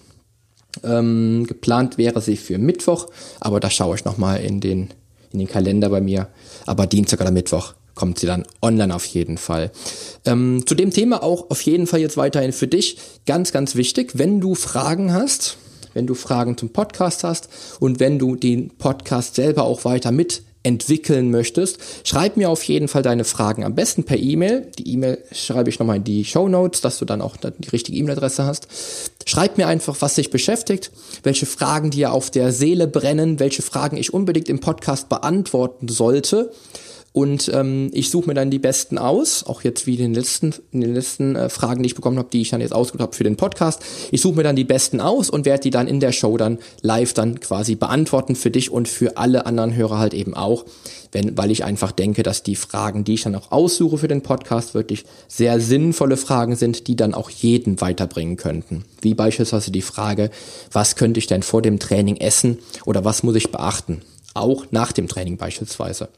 Ähm, 0.83 1.45
geplant 1.47 1.97
wäre 1.97 2.21
sie 2.21 2.37
für 2.37 2.57
Mittwoch, 2.57 3.07
aber 3.39 3.59
da 3.59 3.69
schaue 3.69 3.95
ich 3.95 4.05
nochmal 4.05 4.41
in 4.41 4.59
den, 4.59 4.89
in 5.31 5.39
den 5.39 5.47
Kalender 5.47 5.89
bei 5.89 6.01
mir. 6.01 6.27
Aber 6.65 6.85
Dienstag 6.85 7.21
oder 7.21 7.31
Mittwoch 7.31 7.73
kommt 7.95 8.19
sie 8.19 8.27
dann 8.27 8.45
online 8.61 8.95
auf 8.95 9.05
jeden 9.05 9.37
Fall. 9.37 9.71
Ähm, 10.25 10.63
zu 10.65 10.75
dem 10.75 10.91
Thema 10.91 11.21
auch 11.21 11.49
auf 11.49 11.61
jeden 11.61 11.87
Fall 11.87 11.99
jetzt 11.99 12.17
weiterhin 12.17 12.53
für 12.53 12.67
dich 12.67 12.97
ganz, 13.25 13.51
ganz 13.51 13.75
wichtig, 13.75 14.11
wenn 14.17 14.39
du 14.39 14.55
Fragen 14.55 15.11
hast, 15.11 15.57
wenn 15.93 16.07
du 16.07 16.13
Fragen 16.13 16.57
zum 16.57 16.69
Podcast 16.69 17.23
hast 17.23 17.49
und 17.79 17.99
wenn 17.99 18.19
du 18.19 18.35
den 18.35 18.69
Podcast 18.69 19.35
selber 19.35 19.63
auch 19.63 19.85
weiter 19.85 20.11
mit 20.11 20.43
entwickeln 20.61 21.31
möchtest, 21.31 21.79
schreib 22.03 22.35
mir 22.35 22.49
auf 22.49 22.63
jeden 22.63 22.87
Fall 22.87 23.01
deine 23.01 23.23
Fragen 23.23 23.63
am 23.63 23.75
besten 23.75 24.03
per 24.03 24.17
E-Mail. 24.17 24.69
Die 24.77 24.91
E-Mail 24.91 25.23
schreibe 25.31 25.69
ich 25.69 25.79
nochmal 25.79 25.97
in 25.97 26.03
die 26.03 26.25
Show 26.25 26.49
Notes, 26.49 26.81
dass 26.81 26.99
du 26.99 27.05
dann 27.05 27.21
auch 27.21 27.37
die 27.37 27.69
richtige 27.69 27.97
E-Mail-Adresse 27.97 28.43
hast. 28.43 28.67
Schreib 29.25 29.57
mir 29.57 29.67
einfach, 29.67 29.95
was 29.99 30.15
dich 30.15 30.31
beschäftigt, 30.31 30.91
welche 31.23 31.45
Fragen 31.45 31.91
dir 31.91 32.11
auf 32.11 32.29
der 32.29 32.51
Seele 32.51 32.87
brennen, 32.87 33.39
welche 33.39 33.61
Fragen 33.61 33.95
ich 33.95 34.13
unbedingt 34.13 34.49
im 34.49 34.59
Podcast 34.59 35.07
beantworten 35.07 35.87
sollte. 35.87 36.51
Und 37.11 37.49
ähm, 37.53 37.89
ich 37.91 38.11
suche 38.11 38.27
mir 38.27 38.33
dann 38.35 38.51
die 38.51 38.59
besten 38.59 38.99
aus, 38.99 39.43
auch 39.43 39.63
jetzt 39.63 39.87
wie 39.87 39.95
in 39.95 40.01
den 40.01 40.13
letzten, 40.13 40.53
in 40.71 40.81
den 40.81 40.93
letzten 40.93 41.35
äh, 41.35 41.49
Fragen, 41.49 41.81
die 41.81 41.87
ich 41.87 41.95
bekommen 41.95 42.19
habe, 42.19 42.29
die 42.31 42.41
ich 42.41 42.49
dann 42.49 42.61
jetzt 42.61 42.73
ausgesucht 42.73 43.01
habe 43.01 43.15
für 43.15 43.23
den 43.23 43.35
Podcast. 43.35 43.81
Ich 44.11 44.21
suche 44.21 44.35
mir 44.35 44.43
dann 44.43 44.55
die 44.55 44.63
besten 44.63 45.01
aus 45.01 45.29
und 45.29 45.45
werde 45.45 45.63
die 45.63 45.69
dann 45.71 45.87
in 45.87 45.99
der 45.99 46.11
Show 46.11 46.37
dann 46.37 46.59
live 46.81 47.13
dann 47.13 47.39
quasi 47.39 47.73
beantworten 47.75 48.35
für 48.35 48.51
dich 48.51 48.69
und 48.69 48.87
für 48.87 49.17
alle 49.17 49.47
anderen 49.47 49.75
Hörer 49.75 49.97
halt 49.97 50.13
eben 50.13 50.35
auch, 50.35 50.65
wenn, 51.11 51.35
weil 51.35 51.49
ich 51.49 51.63
einfach 51.63 51.91
denke, 51.91 52.21
dass 52.21 52.43
die 52.43 52.55
Fragen, 52.55 53.03
die 53.03 53.15
ich 53.15 53.23
dann 53.23 53.35
auch 53.35 53.51
aussuche 53.51 53.97
für 53.97 54.07
den 54.07 54.21
Podcast, 54.21 54.75
wirklich 54.75 55.05
sehr 55.27 55.59
sinnvolle 55.59 56.15
Fragen 56.15 56.55
sind, 56.55 56.87
die 56.87 56.95
dann 56.95 57.15
auch 57.15 57.31
jeden 57.31 57.81
weiterbringen 57.81 58.37
könnten. 58.37 58.85
Wie 59.01 59.15
beispielsweise 59.15 59.71
die 59.71 59.81
Frage, 59.81 60.29
was 60.71 60.95
könnte 60.95 61.17
ich 61.17 61.25
denn 61.25 61.41
vor 61.41 61.63
dem 61.63 61.79
Training 61.79 62.17
essen 62.17 62.59
oder 62.85 63.03
was 63.03 63.23
muss 63.23 63.35
ich 63.35 63.51
beachten? 63.51 64.01
Auch 64.35 64.67
nach 64.69 64.91
dem 64.91 65.07
Training 65.07 65.37
beispielsweise. 65.37 66.09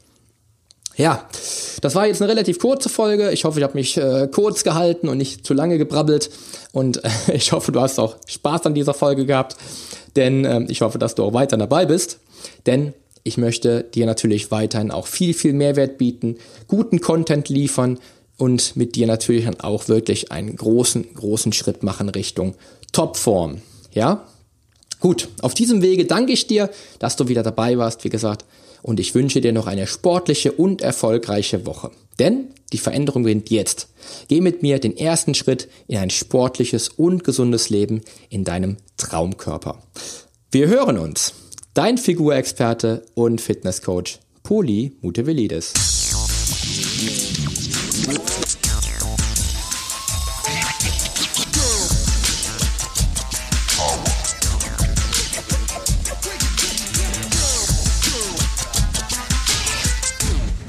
Ja, 0.96 1.26
das 1.80 1.94
war 1.94 2.06
jetzt 2.06 2.20
eine 2.20 2.30
relativ 2.30 2.58
kurze 2.58 2.88
Folge. 2.88 3.30
Ich 3.32 3.44
hoffe, 3.44 3.58
ich 3.58 3.64
habe 3.64 3.74
mich 3.74 3.96
äh, 3.96 4.28
kurz 4.30 4.62
gehalten 4.62 5.08
und 5.08 5.18
nicht 5.18 5.46
zu 5.46 5.54
lange 5.54 5.78
gebrabbelt. 5.78 6.30
Und 6.72 7.02
äh, 7.04 7.10
ich 7.32 7.52
hoffe, 7.52 7.72
du 7.72 7.80
hast 7.80 7.98
auch 7.98 8.16
Spaß 8.26 8.66
an 8.66 8.74
dieser 8.74 8.94
Folge 8.94 9.26
gehabt. 9.26 9.56
Denn 10.16 10.44
äh, 10.44 10.64
ich 10.68 10.82
hoffe, 10.82 10.98
dass 10.98 11.14
du 11.14 11.24
auch 11.24 11.32
weiter 11.32 11.56
dabei 11.56 11.86
bist. 11.86 12.18
Denn 12.66 12.92
ich 13.24 13.38
möchte 13.38 13.84
dir 13.84 14.06
natürlich 14.06 14.50
weiterhin 14.50 14.90
auch 14.90 15.06
viel, 15.06 15.32
viel 15.32 15.52
Mehrwert 15.52 15.96
bieten, 15.96 16.36
guten 16.66 17.00
Content 17.00 17.48
liefern 17.48 17.98
und 18.36 18.76
mit 18.76 18.96
dir 18.96 19.06
natürlich 19.06 19.44
dann 19.44 19.60
auch 19.60 19.88
wirklich 19.88 20.32
einen 20.32 20.56
großen, 20.56 21.14
großen 21.14 21.52
Schritt 21.52 21.82
machen 21.82 22.08
Richtung 22.08 22.54
Topform. 22.92 23.62
Ja? 23.92 24.26
Gut, 24.98 25.28
auf 25.40 25.54
diesem 25.54 25.82
Wege 25.82 26.04
danke 26.04 26.32
ich 26.32 26.46
dir, 26.46 26.70
dass 26.98 27.16
du 27.16 27.28
wieder 27.28 27.42
dabei 27.42 27.78
warst. 27.78 28.04
Wie 28.04 28.08
gesagt, 28.08 28.44
und 28.82 29.00
ich 29.00 29.14
wünsche 29.14 29.40
dir 29.40 29.52
noch 29.52 29.66
eine 29.66 29.86
sportliche 29.86 30.52
und 30.52 30.82
erfolgreiche 30.82 31.66
Woche. 31.66 31.90
Denn 32.18 32.48
die 32.72 32.78
Veränderung 32.78 33.22
beginnt 33.22 33.50
jetzt. 33.50 33.88
Geh 34.28 34.40
mit 34.40 34.62
mir 34.62 34.78
den 34.78 34.96
ersten 34.96 35.34
Schritt 35.34 35.68
in 35.88 35.98
ein 35.98 36.10
sportliches 36.10 36.88
und 36.88 37.24
gesundes 37.24 37.70
Leben 37.70 38.02
in 38.28 38.44
deinem 38.44 38.76
Traumkörper. 38.96 39.82
Wir 40.50 40.68
hören 40.68 40.98
uns. 40.98 41.34
Dein 41.74 41.96
Figurexperte 41.96 43.06
und 43.14 43.40
Fitnesscoach 43.40 44.18
Poli 44.42 44.92
Mutevelidis. 45.00 45.72